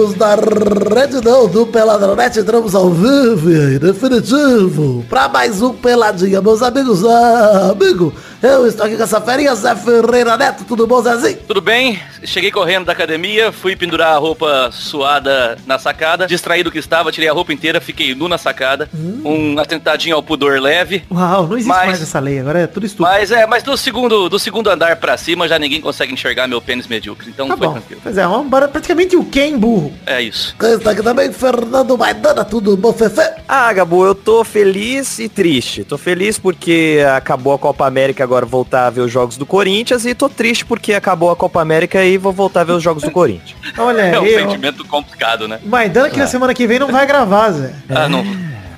[0.00, 6.40] amigos da Rede Não do Peladronete, entramos ao vivo e definitivo para mais um Peladinha,
[6.40, 7.04] meus amigos.
[7.04, 8.12] Ah, amigo,
[8.42, 11.38] eu estou aqui com essa ferinha, Zé Ferreira Neto, tudo bom, Zezinho?
[11.46, 12.00] Tudo bem?
[12.24, 17.28] Cheguei correndo da academia, fui pendurar a roupa suada na sacada, distraído que estava, tirei
[17.28, 19.20] a roupa inteira, fiquei nu na sacada, hum.
[19.24, 21.04] um atentadinho ao pudor leve.
[21.10, 23.10] Uau, não existe mas, mais essa lei, agora é tudo estúpido.
[23.10, 26.60] Mas é, mas do segundo, do segundo andar pra cima já ninguém consegue enxergar meu
[26.60, 27.72] pênis medíocre, então tá foi bom.
[27.74, 28.00] tranquilo.
[28.02, 29.92] Pois é, um, praticamente o Ken burro.
[30.06, 30.54] É isso.
[30.62, 33.20] Está aqui também Fernando Maidana, tudo bom, Fefe?
[33.46, 35.84] Ah, Gabu, eu tô feliz e triste.
[35.84, 40.06] Tô feliz porque acabou a Copa América, agora voltar a ver os jogos do Corinthians
[40.06, 43.02] e tô triste porque acabou a Copa América e vou voltar a ver os jogos
[43.02, 43.56] do Corinthians.
[43.76, 44.38] Olha, é um eu...
[44.38, 45.58] sentimento complicado, né?
[45.64, 46.20] Maidana que é.
[46.20, 47.72] na semana que vem não vai gravar, Zé.
[47.88, 48.24] Ah, não.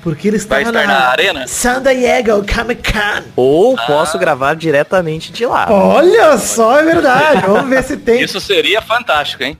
[0.03, 1.47] Porque ele estava na, na, arena?
[1.47, 3.23] San Diego Comic Con.
[3.37, 3.83] Ou ah.
[3.87, 5.67] posso gravar diretamente de lá.
[5.69, 7.47] Olha só, é verdade.
[7.47, 8.21] Vamos ver se tem.
[8.21, 9.57] Isso seria fantástico, hein?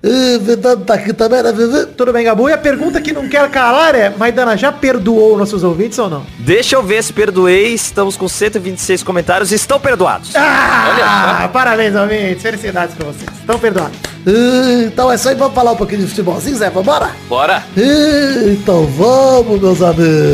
[0.86, 1.52] tá aqui também, né,
[1.97, 2.49] Tudo bem, Gabu?
[2.49, 6.25] E a pergunta que não quer calar é, Maidana, já perdoou nossos ouvintes ou não?
[6.39, 7.73] Deixa eu ver se perdoei.
[7.73, 9.52] Estamos com 126 comentários.
[9.52, 10.36] Estão perdoados.
[10.36, 12.41] Ah, parabéns, ouvintes.
[12.41, 13.30] Felicidades pra vocês.
[13.39, 13.97] Estão perdoados.
[14.25, 16.69] Então é só ir, vamos falar um pouquinho de futebolzinho, Zé?
[16.69, 17.11] Vambora?
[17.27, 17.64] Bora!
[17.75, 20.33] Então vamos, meus amigos.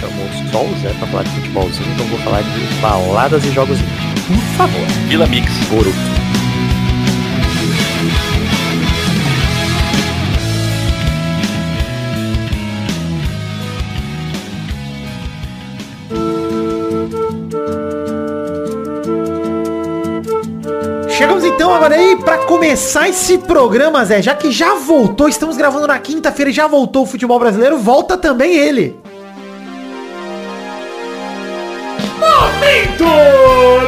[0.00, 3.78] Chamou só o Zé pra falar de futebolzinho, então vou falar de baladas e jogos
[4.26, 4.86] Por favor.
[5.08, 5.48] Vila Mix.
[5.68, 6.21] Boruto.
[21.82, 24.22] Agora aí para começar esse programa, Zé.
[24.22, 28.16] Já que já voltou, estamos gravando na quinta-feira e já voltou o futebol brasileiro, volta
[28.16, 28.94] também ele.
[32.20, 33.04] Momento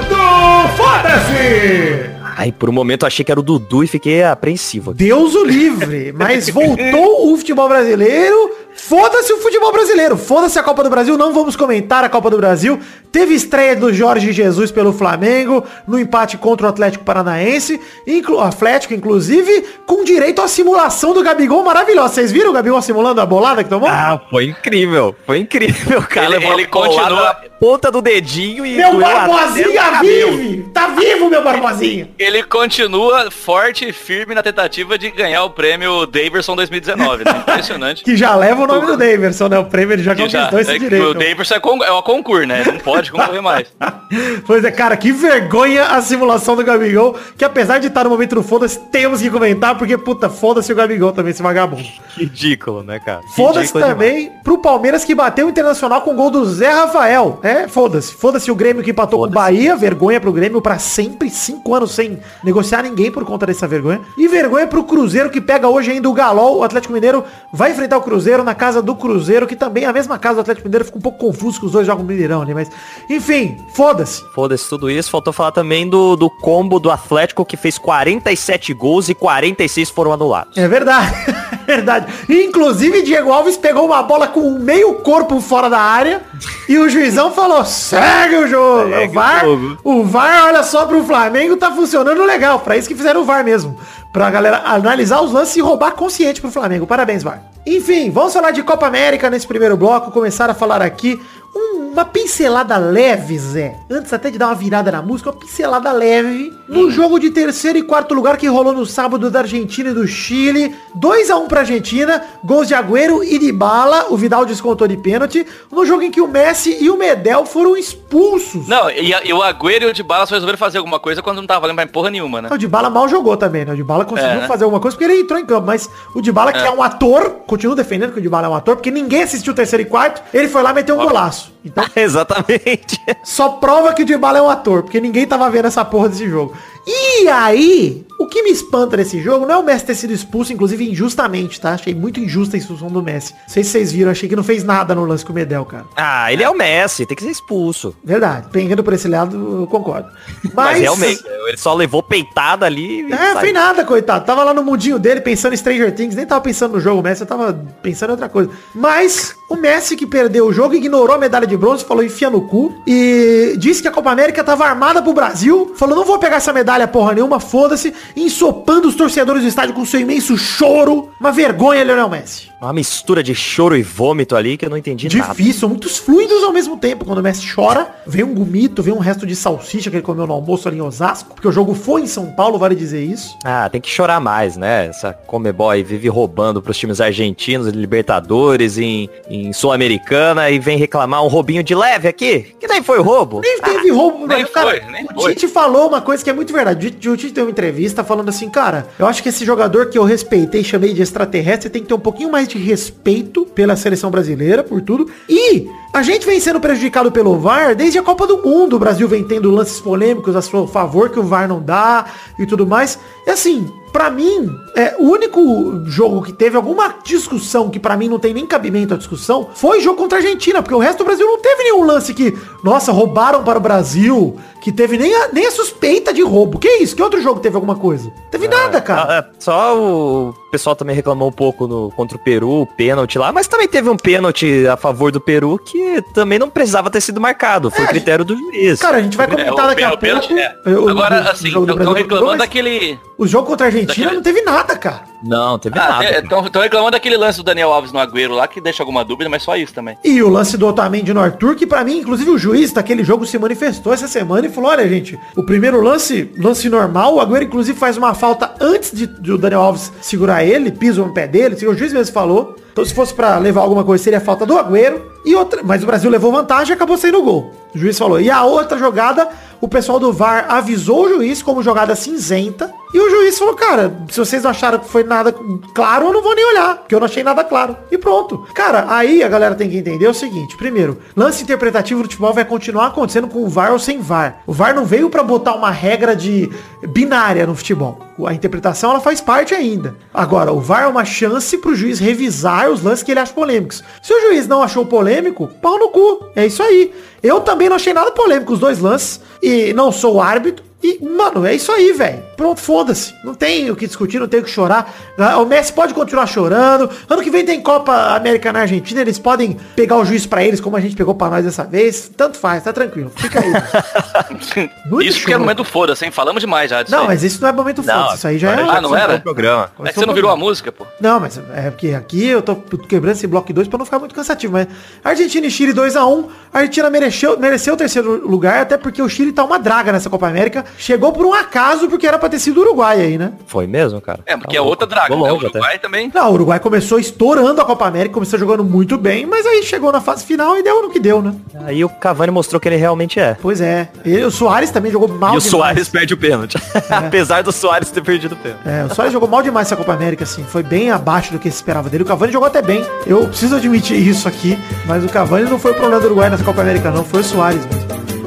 [0.08, 2.10] do Foda-se!
[2.36, 4.92] Ai, por um momento achei que era o Dudu e fiquei apreensivo.
[4.92, 10.82] Deus o livre, mas voltou o futebol brasileiro Foda-se o futebol brasileiro, foda-se a Copa
[10.82, 12.78] do Brasil, não vamos comentar a Copa do Brasil.
[13.10, 18.92] Teve estreia do Jorge Jesus pelo Flamengo, no empate contra o Atlético Paranaense, inclu Atlético,
[18.92, 22.14] inclusive, com direito à simulação do Gabigol maravilhosa.
[22.14, 23.88] Vocês viram o Gabigol simulando a bolada que tomou?
[23.88, 26.36] Ah, foi incrível, foi incrível, cara.
[26.36, 27.36] Ele, ele continua...
[27.64, 28.76] ponta do dedinho e...
[28.76, 30.64] Meu Barbosinha vive!
[30.74, 32.10] Tá vivo, meu Barbosinha!
[32.18, 37.30] Ele continua forte e firme na tentativa de ganhar o prêmio Daverson 2019, né?
[37.38, 38.04] Impressionante.
[38.04, 39.58] que já leva o nome do Daverson, né?
[39.58, 41.06] O prêmio ele já conquistou esse é direito.
[41.06, 42.64] O Daverson é, con é uma concurso, né?
[42.66, 43.74] Não pode concorrer mais.
[44.46, 48.34] pois é, cara, que vergonha a simulação do Gabigol, que apesar de estar no momento
[48.34, 51.88] do foda-se, temos que comentar, porque, puta, foda-se o Gabigol também, esse vagabundo.
[52.14, 53.22] Ridículo, né, cara?
[53.34, 54.42] Foda-se também demais.
[54.42, 57.40] pro Palmeiras que bateu o Internacional com o gol do Zé Rafael.
[57.54, 58.12] É, foda-se.
[58.12, 61.92] Foda-se o Grêmio que empatou com o Bahia, vergonha pro Grêmio para sempre, cinco anos
[61.92, 64.00] sem negociar ninguém por conta dessa vergonha.
[64.18, 67.22] E vergonha pro Cruzeiro que pega hoje ainda o Galol, o Atlético Mineiro
[67.52, 70.40] vai enfrentar o Cruzeiro na casa do Cruzeiro, que também é a mesma casa do
[70.40, 70.84] Atlético Mineiro.
[70.84, 72.68] Fica um pouco confuso que os dois jogam Mineirão ali, mas...
[73.08, 74.24] Enfim, foda-se.
[74.34, 75.08] Foda-se tudo isso.
[75.08, 80.12] Faltou falar também do, do combo do Atlético, que fez 47 gols e 46 foram
[80.12, 80.56] anulados.
[80.56, 81.14] É verdade.
[81.66, 82.12] É verdade.
[82.28, 86.20] Inclusive, Diego Alves pegou uma bola com meio corpo fora da área
[86.68, 88.90] e o juizão falou, segue o jogo.
[88.90, 92.60] Segue o, VAR, o, o VAR, olha só, pro Flamengo tá funcionando legal.
[92.60, 93.78] Pra isso que fizeram o VAR mesmo.
[94.12, 96.86] Pra galera analisar os lances e roubar consciente pro Flamengo.
[96.86, 97.42] Parabéns, VAR.
[97.66, 100.10] Enfim, vamos falar de Copa América nesse primeiro bloco.
[100.10, 101.20] Começar a falar aqui
[101.54, 103.76] uma pincelada leve, Zé.
[103.88, 106.90] Antes até de dar uma virada na música, uma pincelada leve no hum.
[106.90, 110.74] jogo de terceiro e quarto lugar que rolou no sábado da Argentina e do Chile.
[110.94, 114.96] 2 a 1 pra Argentina, gols de Agüero e de Bala, o Vidal descontou de
[114.96, 118.66] pênalti, no jogo em que o Messi e o Medel foram expulsos.
[118.66, 121.36] Não, e, e o Agüero e o de Bala só resolveram fazer alguma coisa quando
[121.38, 122.48] não tava valendo pra porra nenhuma, né?
[122.50, 123.72] O de Bala mal jogou também, né?
[123.72, 124.46] O de Bala conseguiu é.
[124.46, 126.52] fazer alguma coisa porque ele entrou em campo, mas o de Bala, é.
[126.54, 129.22] que é um ator, continuo defendendo que o de Bala é um ator, porque ninguém
[129.22, 131.43] assistiu o terceiro e quarto, ele foi lá meter um golaço.
[131.64, 133.00] Então, Exatamente.
[133.22, 136.28] Só prova que o Dybala é um ator, porque ninguém tava vendo essa porra desse
[136.28, 136.54] jogo.
[136.86, 140.52] E aí, o que me espanta nesse jogo não é o Messi ter sido expulso,
[140.52, 141.70] inclusive injustamente, tá?
[141.70, 143.32] Achei muito injusta a expulsão do Messi.
[143.32, 145.64] Não sei se vocês viram, achei que não fez nada no lance com o Medel,
[145.64, 145.86] cara.
[145.96, 147.96] Ah, ele é o Messi, tem que ser expulso.
[148.04, 150.08] Verdade, pegando por esse lado, eu concordo.
[150.52, 153.10] Mas, Mas realmente, ele só levou peitada ali.
[153.10, 154.26] É, foi nada, coitado.
[154.26, 157.24] Tava lá no mundinho dele pensando em Stranger Things, nem tava pensando no jogo, Messi
[157.24, 157.52] tava
[157.82, 158.50] pensando em outra coisa.
[158.74, 162.28] Mas o Messi que perdeu o jogo ignorou a medalha de de bronze, falou enfia
[162.28, 162.74] no cu.
[162.86, 165.72] E disse que a Copa América tava armada pro Brasil.
[165.76, 167.94] Falou, não vou pegar essa medalha porra nenhuma, foda-se.
[168.16, 171.10] Ensopando os torcedores do estádio com seu imenso choro.
[171.20, 172.52] Uma vergonha, Lionel Messi.
[172.60, 175.34] Uma mistura de choro e vômito ali que eu não entendi nada.
[175.34, 177.04] Difícil, muitos fluidos ao mesmo tempo.
[177.04, 180.26] Quando o Messi chora, vem um gomito, vem um resto de salsicha que ele comeu
[180.26, 181.34] no almoço ali em Osasco.
[181.34, 183.36] Porque o jogo foi em São Paulo, vale dizer isso.
[183.44, 184.86] Ah, tem que chorar mais, né?
[184.86, 191.22] Essa Comebol aí vive roubando pros times argentinos, Libertadores, em, em Sul-Americana e vem reclamar
[191.22, 192.54] um roubinho de leve aqui.
[192.58, 193.40] Que daí foi roubo?
[193.42, 195.34] Nem teve roubo, nem cara, foi, nem o foi.
[195.34, 196.63] Tite falou uma coisa que é muito verdade.
[196.72, 200.04] O Tite deu uma entrevista falando assim, cara, eu acho que esse jogador que eu
[200.04, 204.62] respeitei chamei de extraterrestre tem que ter um pouquinho mais de respeito pela seleção brasileira,
[204.62, 205.10] por tudo.
[205.28, 208.76] E a gente vem sendo prejudicado pelo VAR desde a Copa do Mundo.
[208.76, 212.06] O Brasil vem tendo lances polêmicos a seu favor que o VAR não dá
[212.38, 212.98] e tudo mais.
[213.26, 218.08] E assim, Pra mim, é, o único jogo que teve alguma discussão que pra mim
[218.08, 220.98] não tem nem cabimento à discussão foi o jogo contra a Argentina, porque o resto
[220.98, 225.14] do Brasil não teve nenhum lance que, nossa, roubaram para o Brasil, que teve nem
[225.14, 226.58] a, nem a suspeita de roubo.
[226.58, 226.96] Que isso?
[226.96, 228.10] Que outro jogo teve alguma coisa?
[228.32, 229.04] Teve nada, cara.
[229.08, 233.16] Ah, é, Só o pessoal também reclamou um pouco no, contra o Peru, o pênalti
[233.16, 237.00] lá, mas também teve um pênalti a favor do Peru que também não precisava ter
[237.00, 237.70] sido marcado.
[237.70, 238.80] Foi É, critério do juiz.
[238.80, 240.40] Cara, a gente vai É, comentar o daqui a pênalti, pouco.
[240.42, 240.56] é.
[240.70, 242.98] o- o- Agora, o assim, estão reclamando mas daquele...
[243.16, 245.02] O jogo contra a Argentina daquele- não teve nada, cara.
[245.22, 246.18] Não, teve nada.
[246.18, 249.42] Estão reclamando daquele lance do Daniel Alves no Agüero lá, que deixa alguma dúvida, mas
[249.42, 249.96] só isso também.
[250.04, 253.24] E o lance do Otamendi no Arthur, que pra mim, inclusive o juiz daquele jogo
[253.24, 257.44] se manifestou essa semana e falou, olha gente, o primeiro lance, lance normal, o Agüero
[257.44, 261.26] inclusive faz uma falta antes de, de o Daniel Alves segurar ele, pisa no pé
[261.28, 262.56] dele, o juiz mesmo falou.
[262.72, 265.12] Então se fosse pra levar alguma coisa, seria falta do Agüero.
[265.24, 267.54] E outra, mas o Brasil levou vantagem e acabou saindo o gol.
[267.74, 268.20] O juiz falou.
[268.20, 269.26] E a outra jogada,
[269.64, 272.70] o pessoal do VAR avisou o juiz como jogada cinzenta.
[272.92, 275.34] E o juiz falou, cara, se vocês acharam que foi nada
[275.74, 277.74] claro, eu não vou nem olhar, porque eu não achei nada claro.
[277.90, 278.46] E pronto.
[278.54, 280.56] Cara, aí a galera tem que entender o seguinte.
[280.56, 284.42] Primeiro, lance interpretativo do futebol vai continuar acontecendo com o VAR ou sem VAR.
[284.46, 286.50] O VAR não veio pra botar uma regra de
[286.86, 287.98] binária no futebol.
[288.26, 289.96] A interpretação ela faz parte ainda.
[290.12, 293.82] Agora, o VAR é uma chance pro juiz revisar os lances que ele acha polêmicos.
[294.02, 296.26] Se o juiz não achou polêmico, pau no cu.
[296.36, 296.94] É isso aí.
[297.22, 299.20] Eu também não achei nada polêmico os dois lances.
[299.42, 300.64] E não sou árbitro.
[300.86, 302.22] E, mano, é isso aí, velho.
[302.36, 303.14] Pronto, foda-se.
[303.24, 304.94] Não tem o que discutir, não tem o que chorar.
[305.16, 306.90] Ah, O Messi pode continuar chorando.
[307.08, 309.00] Ano que vem tem Copa América na Argentina.
[309.00, 312.10] Eles podem pegar o juiz pra eles, como a gente pegou pra nós dessa vez.
[312.14, 313.10] Tanto faz, tá tranquilo.
[313.16, 313.50] Fica aí.
[315.08, 316.10] Isso que é momento foda-se, hein?
[316.10, 317.06] Falamos demais já Não, aí.
[317.06, 318.62] mas isso não é momento foda Isso aí já é...
[318.62, 319.18] Ah, não era?
[319.20, 319.70] programa.
[319.84, 320.86] É que você não virou a música, pô.
[321.00, 324.14] Não, mas é porque aqui eu tô quebrando esse bloco 2 pra não ficar muito
[324.14, 324.52] cansativo.
[324.52, 324.68] Mas
[325.02, 326.26] Argentina e Chile 2x1.
[326.52, 330.10] A Argentina mereceu, mereceu o terceiro lugar, até porque o Chile tá uma draga nessa
[330.10, 330.64] Copa América.
[330.78, 333.32] Chegou por um acaso, porque era pra ter sido o Uruguai aí, né?
[333.46, 334.20] Foi mesmo, cara?
[334.26, 335.08] É, porque Tá é outra draga.
[335.10, 335.16] Né?
[335.16, 335.58] O longe até.
[335.58, 336.10] Uruguai também.
[336.14, 339.90] Não, o Uruguai começou estourando a Copa América, começou jogando muito bem, mas aí chegou
[339.92, 341.34] na fase final e deu no que deu, né?
[341.64, 343.36] Aí o Cavani mostrou que ele realmente é.
[343.40, 343.88] Pois é.
[344.04, 345.40] E o Soares também jogou mal e o.
[345.40, 346.56] Soares perde o pênalti.
[346.90, 348.62] Apesar do Soares ter perdido o pênalti.
[348.66, 350.44] É, o Soares jogou mal demais essa Copa América, assim.
[350.44, 352.02] Foi bem abaixo do que se esperava dele.
[352.02, 352.84] O Cavani jogou até bem.
[353.06, 354.58] Eu preciso admitir isso aqui.
[354.86, 357.04] Mas o Cavani não foi o problema do Uruguai nessa Copa América, não.
[357.04, 358.23] Foi o Soares mesmo.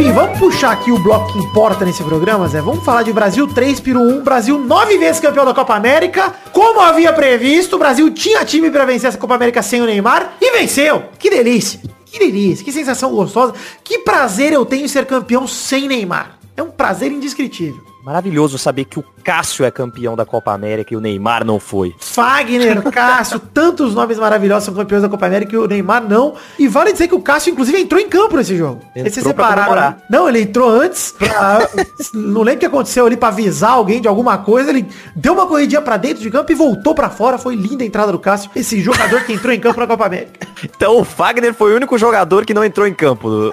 [0.00, 2.60] Vamos puxar aqui o bloco que importa nesse programa, Zé.
[2.60, 4.22] Vamos falar de Brasil 3 Peru 1.
[4.22, 6.32] Brasil nove vezes campeão da Copa América.
[6.52, 10.36] Como havia previsto, o Brasil tinha time pra vencer essa Copa América sem o Neymar
[10.40, 11.02] e venceu.
[11.18, 11.80] Que delícia.
[12.06, 12.64] Que delícia.
[12.64, 13.54] Que sensação gostosa.
[13.82, 16.38] Que prazer eu tenho em ser campeão sem Neymar.
[16.56, 17.87] É um prazer indescritível.
[18.04, 21.94] Maravilhoso saber que o Cássio é campeão da Copa América e o Neymar não foi.
[21.98, 26.34] Fagner, Cássio, tantos nomes maravilhosos são campeões da Copa América e o Neymar não.
[26.58, 28.80] E vale dizer que o Cássio, inclusive, entrou em campo nesse jogo.
[28.96, 29.64] Eles se Entrou separaram.
[29.64, 29.90] comemorar.
[29.92, 30.02] né?
[30.08, 31.68] Não, ele entrou antes pra...
[32.14, 34.70] não lembro o que aconteceu ali pra avisar alguém de alguma coisa.
[34.70, 37.36] Ele deu uma corridinha pra dentro de campo e voltou pra fora.
[37.36, 38.50] Foi linda a entrada do Cássio.
[38.56, 40.46] Esse jogador que entrou em campo na Copa América.
[40.64, 43.52] Então o Fagner foi o único jogador que não entrou em campo.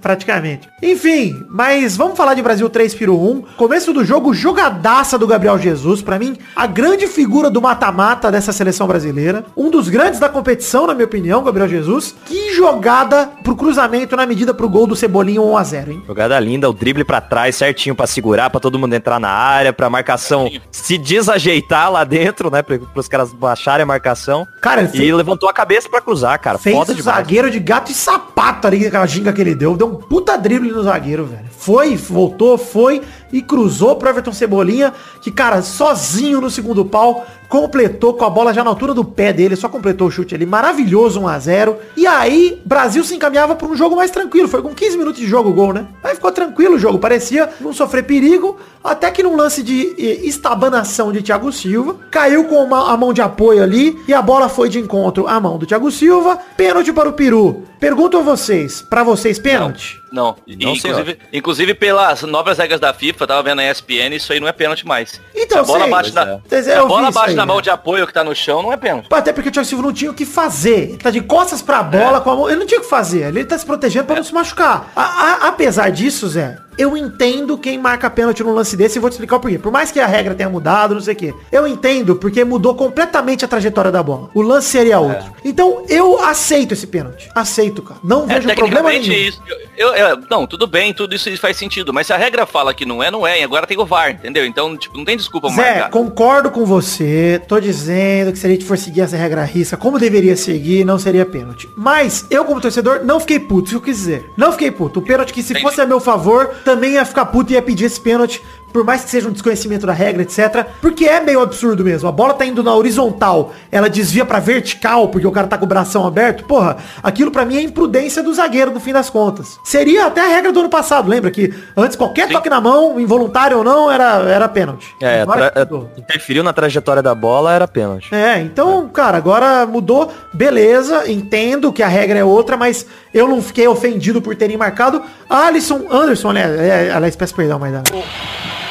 [0.00, 0.68] Praticamente.
[0.80, 3.42] Enfim, mas vamos falar de Brasil 3 Piro 1.
[3.56, 6.02] Começo do jogo, jogadaça do Gabriel Jesus.
[6.02, 9.44] Pra mim, a grande figura do mata-mata dessa seleção brasileira.
[9.56, 12.14] Um dos grandes da competição, na minha opinião, Gabriel Jesus.
[12.26, 16.02] Que jogada pro cruzamento na medida pro gol do Cebolinha 1x0, hein?
[16.06, 19.72] Jogada linda, o drible pra trás, certinho pra segurar, pra todo mundo entrar na área,
[19.72, 22.62] pra marcação se desajeitar lá dentro, né?
[22.62, 24.46] Pra, pros caras baixarem a marcação.
[24.60, 26.58] Cara, E fez, levantou a cabeça pra cruzar, cara.
[26.58, 27.16] fez Foda demais.
[27.16, 29.76] zagueiro de gato e sapato ali, aquela ginga que ele deu.
[29.76, 31.44] Deu um puta drible no zagueiro, velho.
[31.56, 33.02] Foi, voltou, foi.
[33.32, 38.54] E cruzou pro Everton Cebolinha, que, cara, sozinho no segundo pau, completou com a bola
[38.54, 41.76] já na altura do pé dele, só completou o chute ali, maravilhoso 1 a 0
[41.96, 45.26] E aí, Brasil se encaminhava para um jogo mais tranquilo, foi com 15 minutos de
[45.26, 45.86] jogo o gol, né?
[46.02, 49.94] Aí ficou tranquilo o jogo, parecia não sofrer perigo, até que num lance de
[50.26, 54.48] estabanação de Thiago Silva, caiu com uma, a mão de apoio ali e a bola
[54.48, 57.64] foi de encontro à mão do Thiago Silva, pênalti para o Peru.
[57.80, 60.00] Pergunto a vocês, para vocês pênalti?
[60.12, 64.40] Não, Não, inclusive, inclusive pelas novas regras da FIFA, tava vendo na ESPN, isso aí
[64.40, 65.20] não é pênalti mais.
[65.34, 65.90] Então, se a bola sei.
[65.90, 66.54] bate na, é.
[66.54, 67.62] É, a eu bola bate aí, na mão né?
[67.62, 69.08] de apoio que tá no chão, não é pênalti.
[69.10, 70.90] Até porque o Thiago Silva não tinha o que fazer.
[70.90, 72.48] Ele tá de costas pra bola com a mão.
[72.48, 73.26] Ele não tinha o que fazer.
[73.28, 74.90] Ele tá se protegendo pra não se machucar.
[74.94, 75.02] A-
[75.44, 79.14] a- apesar disso, Zé, eu entendo quem marca pênalti num lance desse e vou te
[79.14, 79.58] explicar o porquê.
[79.58, 81.34] Por mais que a regra tenha mudado, não sei o quê.
[81.52, 84.30] Eu entendo porque mudou completamente a trajetória da bola.
[84.34, 85.32] O lance seria outro.
[85.44, 87.28] Então eu aceito esse pênalti.
[87.34, 88.00] Aceito, cara.
[88.02, 89.12] Não É, vejo problema nenhum.
[89.12, 89.42] isso.
[89.76, 91.92] Eu, eu- não, tudo bem, tudo isso faz sentido.
[91.92, 93.40] Mas se a regra fala que não é, não é.
[93.40, 94.44] E agora tem o VAR, entendeu?
[94.46, 95.90] Então, tipo, não tem desculpa Zé, marcar.
[95.90, 97.40] concordo com você.
[97.48, 100.98] Tô dizendo que se a gente for seguir essa regra risca, como deveria seguir, não
[100.98, 101.68] seria pênalti.
[101.76, 104.30] Mas eu, como torcedor, não fiquei puto, que eu quis dizer.
[104.36, 105.00] Não fiquei puto.
[105.00, 105.66] O pênalti que se Entendi.
[105.66, 108.44] fosse a meu favor, também ia ficar puto e ia pedir esse pênalti.
[108.72, 110.66] Por mais que seja um desconhecimento da regra, etc.
[110.80, 112.08] Porque é meio absurdo mesmo.
[112.08, 115.64] A bola tá indo na horizontal, ela desvia pra vertical, porque o cara tá com
[115.64, 116.44] o bração aberto.
[116.44, 119.58] Porra, aquilo pra mim é imprudência do zagueiro, no fim das contas.
[119.64, 121.30] Seria até a regra do ano passado, lembra?
[121.30, 122.32] Que antes qualquer Sim.
[122.34, 124.86] toque na mão, involuntário ou não, era, era pênalti.
[125.00, 125.52] É, Agora
[125.96, 128.14] interferiu na trajetória da bola, era pênalti.
[128.14, 133.42] É, então, cara, agora mudou, beleza, entendo que a regra é outra, mas eu não
[133.42, 135.02] fiquei ofendido por terem marcado.
[135.28, 136.42] Alisson Anderson, né?
[136.88, 137.72] É, aliás, peço perdão, mas...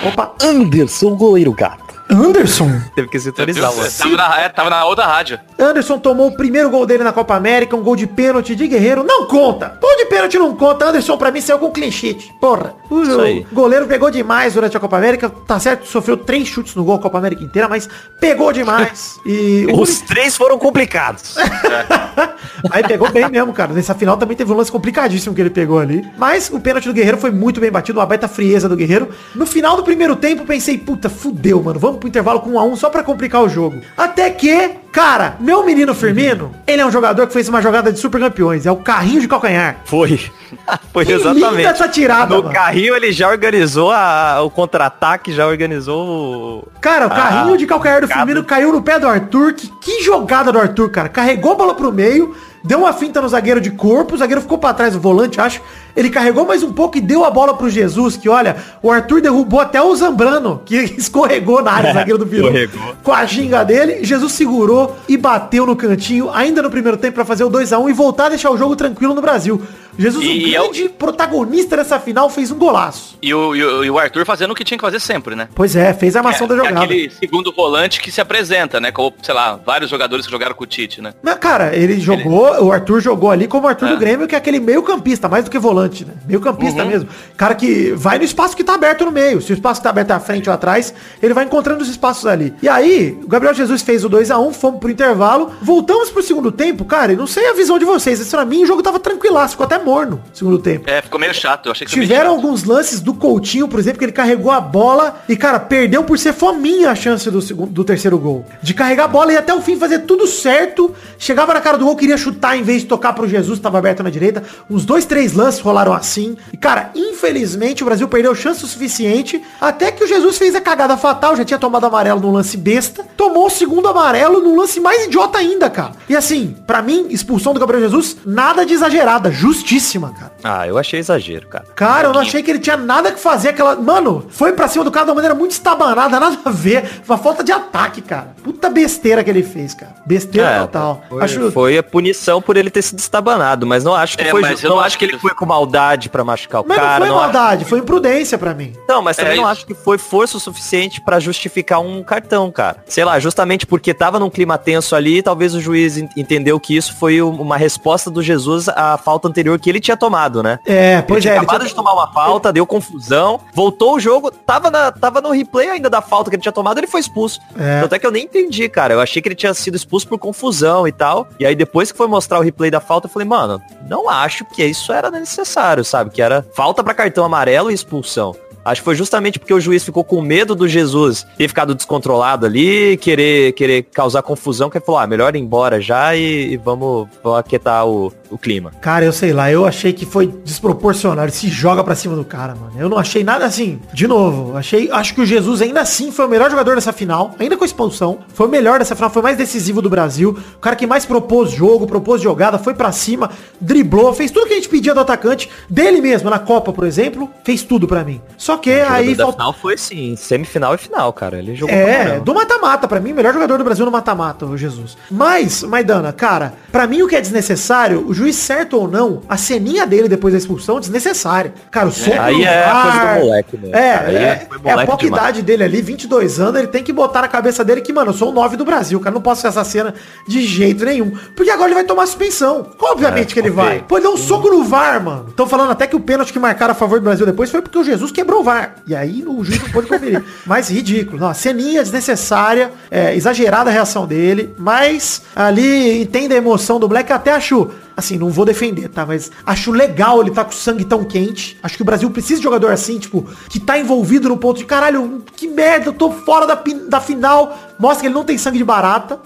[0.01, 1.88] Opa, Anderson, goleiro gato.
[2.09, 2.71] Anderson?
[2.95, 3.89] Teve que se autorizar, mano.
[3.91, 5.39] Tava na, é, tava na outra rádio.
[5.59, 9.03] Anderson tomou o primeiro gol dele na Copa América, um gol de pênalti de Guerreiro.
[9.03, 9.77] Não conta!
[9.79, 10.85] Gol de pênalti não conta.
[10.85, 12.33] Anderson, pra mim, saiu com clean sheet.
[12.41, 12.73] Porra.
[12.89, 13.45] O, Isso aí.
[13.51, 15.29] o goleiro pegou demais durante a Copa América.
[15.29, 17.87] Tá certo, sofreu três chutes no gol a Copa América inteira, mas
[18.19, 19.19] pegou demais.
[19.25, 21.35] E Os três foram complicados.
[22.71, 23.73] Aí pegou bem mesmo, cara.
[23.73, 26.05] Nessa final também teve um lance complicadíssimo que ele pegou ali.
[26.17, 29.09] Mas o pênalti do Guerreiro foi muito bem batido, uma baita frieza do Guerreiro.
[29.35, 31.79] No final do primeiro tempo, pensei, puta, fudeu, mano.
[31.79, 33.79] Vamos pro intervalo com 1 a 1 só pra complicar o jogo.
[33.95, 37.99] Até que, cara, meu menino Firmino, ele é um jogador que fez uma jogada de
[37.99, 38.65] super campeões.
[38.65, 39.77] É o carrinho de calcanhar.
[39.85, 40.19] Foi.
[40.91, 41.57] Foi Que exatamente.
[41.57, 42.53] linda essa tirada, No mano.
[42.55, 46.67] carrinho ele já organizou a- o contra-ataque, já organizou o...
[46.81, 49.53] Cara, o carrinho Ah, de calcanhar do Firmino caiu no pé do Arthur.
[49.53, 51.09] Que, que jogada do Arthur, cara.
[51.09, 54.57] Carregou a bola pro meio, deu uma finta no zagueiro de corpo, o zagueiro ficou
[54.57, 55.61] pra trás do volante, acho.
[55.99, 59.19] Ele carregou mais um pouco e deu a bola pro Jesus, que olha, o Arthur
[59.19, 62.33] derrubou até o Zambrano, que escorregou na área, o zagueiro do.
[62.33, 62.95] Escorregou.
[63.03, 67.25] Com a ginga dele, Jesus segurou e bateu no cantinho, ainda no primeiro tempo, pra
[67.25, 69.61] fazer o 2 a 1 e voltar a deixar o jogo tranquilo no Brasil.
[69.97, 73.17] Jesus, E um é o- grande protagonista dessa final, fez um golaço.
[73.21, 75.49] E o, e o- e o Arthur fazendo o que tinha que fazer sempre, né?
[75.53, 76.79] Pois é, fez a armação É, da é jogada.
[76.85, 78.93] aquele segundo volante que se apresenta, né?
[78.93, 81.13] Como, sei lá, vários jogadores que jogaram com o Tite, né?
[81.21, 83.91] Mas, cara, ele jogou, o Arthur jogou ali como o Arthur É.
[83.91, 86.13] do Grêmio, que é aquele meio campista, mais do que volante, né?
[86.27, 86.89] Meio campista Uhum.
[86.89, 87.09] mesmo.
[87.37, 89.41] Cara que vai no espaço que tá aberto no meio.
[89.41, 91.89] Se o espaço que tá aberto é à frente ou atrás, ele vai encontrando os
[91.89, 92.53] espaços ali.
[92.61, 96.21] E aí, o Gabriel Jesus fez o 2 a 1 fomos pro intervalo, voltamos pro
[96.23, 98.81] segundo tempo, cara, e não sei a visão de vocês, mas pra mim o jogo
[98.83, 100.89] tava tranquilaço, ficou até morno no segundo tempo.
[100.89, 101.65] É, ficou meio chato.
[101.67, 105.21] Eu achei que Tiveram alguns lances do Coutinho, por exemplo, que ele carregou a bola
[105.27, 108.45] e, cara, perdeu por ser fominha a chance do, segundo, do terceiro gol.
[108.61, 110.93] De carregar a bola e até o fim fazer tudo certo.
[111.17, 114.03] Chegava na cara do gol, queria chutar em vez de tocar pro Jesus, tava aberto
[114.03, 114.43] na direita.
[114.69, 116.35] Uns dois, três lances rolaram assim.
[116.51, 119.41] E, cara, infelizmente o Brasil perdeu chance o suficiente.
[119.61, 123.05] Até que o Jesus fez a cagada fatal, já tinha tomado amarelo num lance besta.
[123.15, 125.91] Tomou o segundo amarelo num lance mais idiota ainda, cara.
[126.07, 130.31] E assim, pra mim, expulsão do Gabriel Jesus, nada de exagerada, justíssima, cara.
[130.43, 131.65] Ah, eu achei exagero, cara.
[131.75, 133.75] Cara, eu não achei que ele tinha nada que fazer aquela.
[133.75, 136.89] Mano, foi pra cima do cara de uma maneira muito estabanada, nada a ver.
[137.07, 138.33] Uma falta de ataque, cara.
[138.43, 139.93] Puta besteira que ele fez, cara.
[140.05, 141.03] Besteira É, total.
[141.09, 141.51] Foi, Acho.
[141.51, 144.41] foi a punição por ele ter sido estabanado, mas não acho que É, foi.
[144.41, 146.77] mas ju- eu não não acho que ele foi com maldade pra machucar o Mas
[146.77, 146.91] cara.
[146.91, 148.73] não foi não acho- maldade, foi imprudência pra mim.
[148.87, 149.51] Não, mas também É não isso.
[149.51, 152.77] acho que foi força o suficiente pra justificar um cartão, cara.
[152.87, 156.75] Sei lá, justamente porque tava num clima tenso ali, talvez o juiz en- entendeu que
[156.75, 160.59] isso foi um- uma resposta do Jesus à falta anterior que ele tinha tomado, né?
[160.65, 161.21] É, pois ele é.
[161.21, 164.91] tinha ele acabado tinha- de tomar uma falta, deu confusão, voltou o jogo, tava, na,
[164.91, 167.39] tava no replay ainda da falta que ele tinha tomado, ele foi expulso.
[167.57, 167.81] É.
[167.81, 168.93] Tanto é que eu nem entendi, cara.
[168.93, 171.27] Eu achei que ele tinha sido expulso por confusão e tal.
[171.39, 174.45] E aí depois que foi mostrar o replay da falta, eu falei, mano, não acho
[174.45, 175.48] que isso era necessário,
[175.83, 176.11] sabe?
[176.11, 178.35] Que era falta pra cartão amarelo e expulsão.
[178.63, 182.45] Acho que foi justamente porque o juiz ficou com medo do Jesus ter ficado descontrolado
[182.45, 186.57] ali, querer, querer causar confusão, que ele falou, ah, melhor ir embora já e, e
[186.57, 188.71] vamos, vamos aquietar o, o clima.
[188.81, 191.25] Cara, eu sei lá, eu achei que foi desproporcional.
[191.25, 192.73] Ele se joga pra cima do cara, mano.
[192.77, 193.79] Eu não achei nada assim.
[193.93, 197.31] De novo, achei, acho que o Jesus ainda assim foi o melhor jogador dessa final,
[197.39, 198.19] ainda com a expulsão.
[198.33, 200.37] Foi o melhor dessa final, foi o mais decisivo do Brasil.
[200.55, 204.53] O cara que mais propôs jogo, propôs jogada, foi pra cima, driblou, fez tudo que
[204.53, 208.21] a gente pedia do atacante, dele mesmo, na Copa, por exemplo, fez tudo pra mim.
[208.37, 209.33] Só que O aí faltou.
[209.33, 211.37] final foi sim, semifinal e final, cara.
[211.39, 214.97] Ele jogou É, do mata-mata, pra mim, melhor jogador do Brasil no mata-mata, o Jesus.
[215.09, 219.37] Mas, Maidana, cara, pra mim o que é desnecessário, o juiz certo ou não, a
[219.37, 221.53] ceninha dele depois da expulsão, desnecessária.
[221.71, 224.07] Cara, o soco Aí no é a coisa do moleque mesmo, É, cara.
[224.07, 227.21] Aí é, foi é a pouca idade dele ali, 22 anos, ele tem que botar
[227.21, 229.59] na cabeça dele que, mano, eu sou o 9 do Brasil, cara, não posso fazer
[229.59, 229.93] essa cena
[230.27, 231.11] de jeito nenhum.
[231.35, 232.67] Porque agora ele vai tomar suspensão.
[232.79, 233.63] Obviamente É, que ele ok.
[233.63, 233.83] vai.
[233.87, 235.25] Pô, ele deu um soco no VAR, mano.
[235.29, 237.77] Estão falando até que o pênalti que marcaram a favor do Brasil depois foi porque
[237.77, 238.75] o Jesus quebrou o VAR.
[238.87, 240.23] E aí o juiz não pôde conferir.
[240.45, 241.19] mas ridículo.
[241.19, 247.11] Não, ceninha desnecessária, é, exagerada a reação dele, mas ali entende a emoção do Black,
[247.11, 249.05] até acho assim, não vou defender, tá?
[249.05, 251.57] Mas acho legal ele tá com o sangue tão quente.
[251.61, 254.65] Acho que o Brasil precisa de jogador assim, tipo, que tá envolvido no ponto de
[254.65, 257.68] caralho, que merda, eu tô fora da, da final.
[257.79, 259.19] Mostra que ele não tem sangue de barata.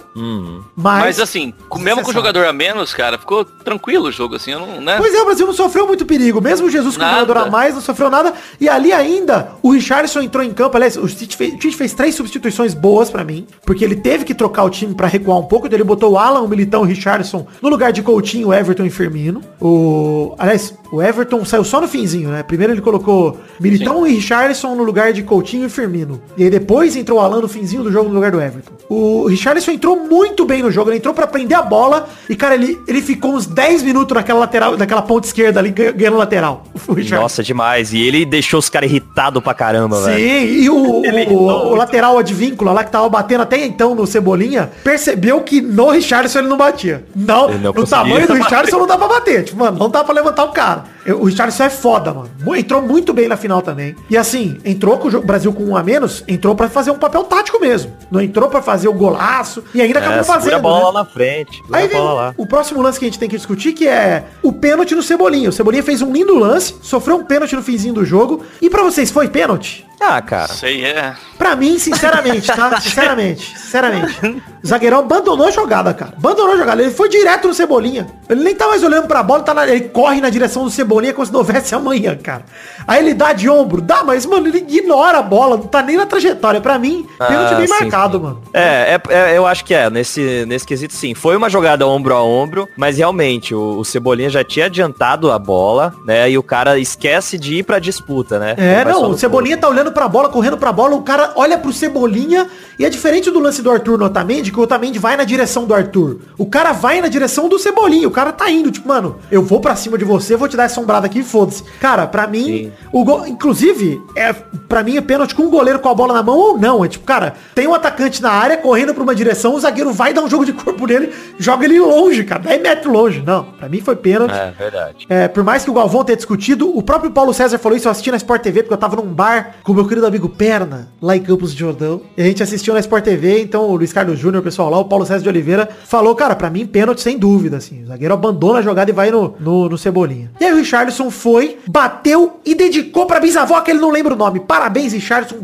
[0.76, 4.36] Mas, Mas assim, com- mesmo com o jogador a menos, cara, ficou tranquilo o jogo,
[4.36, 4.98] assim, eu não, né?
[4.98, 6.40] Pois é, o Brasil não sofreu muito perigo.
[6.42, 8.34] Mesmo o Jesus com o jogador a mais, não sofreu nada.
[8.60, 10.76] E ali ainda, o Richardson entrou em campo.
[10.78, 13.48] Aliás, o Tite fez, o Tite fez três substituições boas pra mim.
[13.66, 15.66] Porque ele teve que trocar o time pra recuar um pouco.
[15.68, 18.86] Então ele botou o Alan, o Militão e o Richardson no lugar de Coutinho, Everton
[18.86, 19.42] e Firmino.
[19.60, 22.44] O, aliás, o Everton saiu só no finzinho, né?
[22.44, 26.22] Primeiro ele colocou Militão e Richardson no lugar de Coutinho e Firmino.
[26.38, 28.74] E aí depois entrou o Alan no finzinho do jogo no lugar do Everton.
[28.90, 30.90] O Richardson entrou muito bem no jogo.
[30.90, 32.08] Ele entrou pra prender a bola.
[32.30, 35.92] E, cara, ele, ele ficou uns 10 minutos naquela lateral, naquela ponta esquerda ali, ganha-
[35.92, 36.64] ganhando lateral.
[37.12, 37.94] Nossa, demais.
[37.94, 40.48] E ele deixou os caras irritados pra caramba, Sim, velho.
[40.48, 40.76] e o,
[41.34, 45.90] o, o lateral advíncula lá que tava batendo até então no Cebolinha, percebeu que no
[45.90, 47.06] Richardson ele não batia.
[47.16, 49.44] Não, Ele não no tamanho do Richardson não dá pra bater.
[49.44, 50.86] Tipo, mano, não dá pra levantar o cara.
[51.06, 52.30] Eu- O Richardson é foda, mano.
[52.56, 53.96] Entrou muito bem na final também.
[54.10, 57.24] E assim, entrou com o Brasil com um a menos, entrou pra fazer um papel
[57.24, 57.92] tático mesmo.
[58.12, 60.56] Não entrou pra fazer o golaço e ainda acabou É, segura fazendo.
[60.56, 60.86] a bola né?
[60.86, 61.62] lá na frente.
[61.72, 62.34] Aí a vem bola lá.
[62.38, 65.50] o próximo lance que a gente tem que discutir, que é o pênalti no Cebolinha.
[65.50, 68.44] O Cebolinha fez um lindo lance, sofreu um pênalti no finzinho do jogo.
[68.62, 69.86] E pra vocês, foi pênalti?
[70.06, 70.52] Ah, cara.
[70.52, 71.14] Isso aí é.
[71.38, 72.80] Pra mim, sinceramente, tá?
[72.82, 74.42] Sinceramente, sinceramente.
[74.62, 76.14] O zagueirão abandonou a jogada, cara.
[76.18, 76.82] Abandonou a jogada.
[76.82, 78.08] Ele foi direto no Cebolinha.
[78.30, 80.93] Ele nem tá mais olhando pra bola, tá na- ele corre na direção do Cebolinha
[81.14, 82.44] como se não houvesse amanhã, cara.
[82.88, 83.82] Aí ele dá de ombro.
[83.82, 85.58] Dá, mas, mano, ele ignora a bola.
[85.58, 86.62] Não tá nem na trajetória.
[86.62, 88.24] Pra mim, pênalti Ah, bem sim, marcado, sim.
[88.24, 88.42] mano.
[88.54, 91.14] É, é, é, eu acho que é, nesse, nesse quesito sim.
[91.14, 95.40] Foi uma jogada ombro a ombro, mas realmente, o, o Cebolinha já tinha adiantado a
[95.40, 96.30] bola, né?
[96.30, 98.56] E o cara esquece de ir pra disputa, né?
[98.58, 101.72] É, não, o Cebolinha tá olhando pra bola, correndo pra bola, o cara olha pro
[101.74, 105.24] Cebolinha e é diferente do lance do Arthur no Otamendi, que o Otamendi vai na
[105.24, 106.20] direção do Arthur.
[106.38, 109.60] O cara vai na direção do Cebolinha, o cara tá indo, tipo, mano, eu vou
[109.60, 111.64] pra cima de você, vou te dar essa sombrada aqui foda-se.
[111.80, 112.72] Cara, pra mim, Sim.
[112.92, 116.22] o gol, inclusive, é, pra mim é pênalti com um goleiro com a bola na
[116.22, 116.84] mão ou não.
[116.84, 120.14] É tipo, cara, tem um atacante na área correndo pra uma direção, o zagueiro vai
[120.14, 123.24] dar um jogo de corpo nele, joga ele longe, cara, 10 metros longe.
[123.26, 124.34] Não, pra mim foi pênalti.
[124.34, 125.06] É, verdade.
[125.10, 127.92] É, por mais que o Galvão tenha discutido, o próprio Paulo César falou isso, eu
[127.92, 130.90] assisti na Sport TV, porque eu tava num bar com o meu querido amigo Perna,
[131.02, 132.02] lá em Campos de Jordão.
[132.18, 134.78] E a gente assistiu na Sport TV, então o Luiz Carlos Júnior, o pessoal lá,
[134.78, 137.84] o Paulo César de Oliveira, falou, cara, pra mim, pênalti sem dúvida, assim.
[137.84, 140.32] O zagueiro abandona a jogada e vai no, no, no Cebolinha.
[140.40, 144.18] E aí o Richardson foi, bateu e dedicou pra bisavó, que ele não lembra o
[144.18, 144.40] nome.
[144.40, 145.36] Parabéns, Richardson.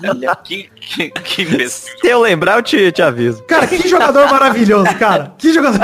[0.00, 1.92] Belo- Que, que, que imbecil.
[2.00, 3.42] Se eu lembrar, eu te, te aviso.
[3.44, 5.32] Cara, que jogador maravilhoso, cara.
[5.38, 5.80] Que jogador.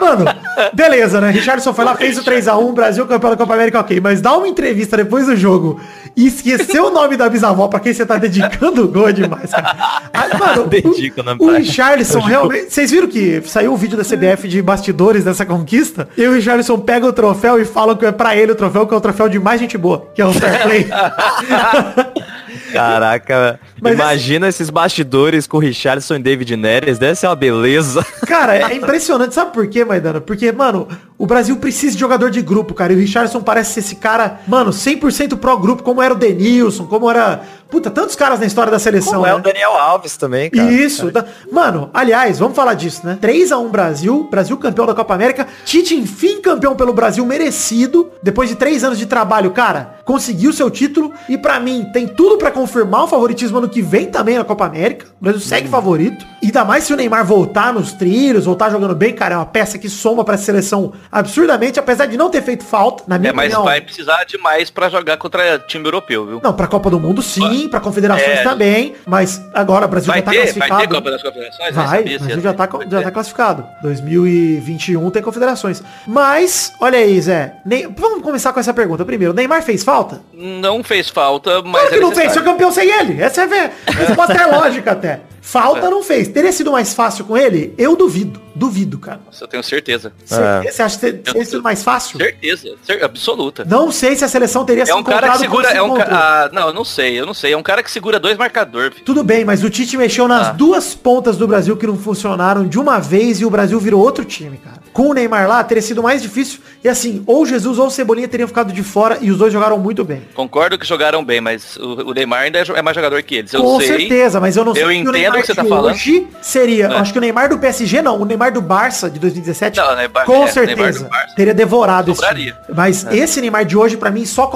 [0.00, 0.24] Mano,
[0.72, 1.30] beleza, né?
[1.30, 4.00] Richardson foi lá, fez o 3x1, Brasil campeão da Copa América, ok.
[4.00, 5.80] Mas dá uma entrevista depois do jogo
[6.16, 9.50] e esquecer o nome da bisavó pra quem você tá dedicando o gol é demais,
[9.50, 9.74] cara.
[10.12, 12.72] Ah, mano, Dedica o nome o, o Richardson realmente...
[12.72, 16.08] Vocês viram que saiu o vídeo da CBF de bastidores dessa conquista?
[16.16, 18.94] E o Richardson pega o troféu e fala que é pra ele o troféu, que
[18.94, 20.88] é o troféu de mais gente boa, que é o Fair Play.
[22.72, 28.04] Caraca, Mas imagina esses bastidores com o Richardson e David Neres, deve ser uma beleza.
[28.26, 29.34] Cara, é impressionante.
[29.34, 30.20] Sabe por quê, Maidana?
[30.20, 30.88] Porque, mano,
[31.24, 32.92] o Brasil precisa de jogador de grupo, cara.
[32.92, 37.10] E o Richardson parece ser esse cara, mano, 100% pró-grupo, como era o Denilson, como
[37.10, 37.40] era...
[37.70, 39.34] Puta, tantos caras na história da seleção, Como é né?
[39.34, 40.70] o Daniel Alves também, cara.
[40.70, 41.10] Isso.
[41.10, 43.18] da- Mano, aliás, vamos falar disso, né?
[43.20, 45.48] 3x1 Brasil, Brasil campeão da Copa América.
[45.64, 48.10] Tite, enfim, campeão pelo Brasil, merecido.
[48.22, 51.12] Depois de três anos de trabalho, cara, conseguiu seu título.
[51.28, 54.66] E pra mim, tem tudo pra confirmar o favoritismo ano que vem também na Copa
[54.66, 55.06] América.
[55.20, 56.24] O Brasil segue favorito.
[56.44, 59.78] Ainda mais se o Neymar voltar nos trilhos, voltar jogando bem, cara, é uma peça
[59.78, 63.46] que soma pra seleção absurdamente, apesar de não ter feito falta, na minha É, mas
[63.46, 63.64] opinião.
[63.64, 66.40] vai precisar demais pra jogar contra time europeu, viu?
[66.42, 68.42] Não, pra Copa do Mundo sim, pra Confederações É.
[68.42, 70.80] também, mas agora o Brasil Vai já tá ter, vai classificado.
[70.82, 71.74] ter Copa das Confederações?
[71.74, 73.66] Vai, Nem o Brasil já tá, Vai já tá classificado.
[73.82, 75.82] 2021 tem confederações.
[76.06, 77.54] Mas, olha aí, Zé.
[77.64, 79.04] Ney- Vamos começar com essa pergunta.
[79.04, 80.20] Primeiro, Neymar fez falta?
[80.32, 82.44] Não fez falta, mas Claro que é não fez, necessário.
[82.50, 83.22] campeão sem ele.
[83.22, 85.20] Essa é a resposta é lógica até.
[85.46, 86.26] Falta não fez.
[86.28, 87.74] Teria sido mais fácil com ele?
[87.76, 88.40] Eu duvido.
[88.56, 89.20] Duvido, cara.
[89.26, 90.10] Nossa, eu tenho certeza.
[90.24, 90.70] Você, É.
[90.72, 92.16] você acha que ter- teria sido mais fácil?
[92.18, 93.62] Certeza, cer- absoluta.
[93.64, 96.04] Não sei se a seleção teria É um cara que segura, se é um ca...
[96.10, 97.52] ah, não, eu não sei, eu não sei.
[97.52, 98.96] É um cara que segura dois marcadores.
[99.04, 100.52] Tudo bem, mas o Tite mexeu nas Ah.
[100.52, 104.24] duas pontas do Brasil que não funcionaram de uma vez e o Brasil virou outro
[104.24, 104.82] time, cara.
[104.94, 106.60] Com o Neymar lá, teria sido mais difícil.
[106.82, 109.76] E assim, ou Jesus ou o Cebolinha teriam ficado de fora e os dois jogaram
[109.76, 110.22] muito bem.
[110.32, 113.52] Concordo que jogaram bem, mas o, o Neymar ainda é é mais jogador que eles.
[113.52, 113.88] Eu Com sei.
[113.88, 115.92] certeza, mas eu não sei Eu entendo Neymar o que você tá de falando.
[115.92, 116.86] hoje seria.
[116.86, 116.96] É.
[116.96, 120.24] Acho que o Neymar do PSG não, o Neymar do Barça de 2017, Não, Neymar-
[120.26, 122.54] com é, certeza, teria devorado time.
[122.74, 124.50] Mas esse Neymar de hoje, pra mim, só,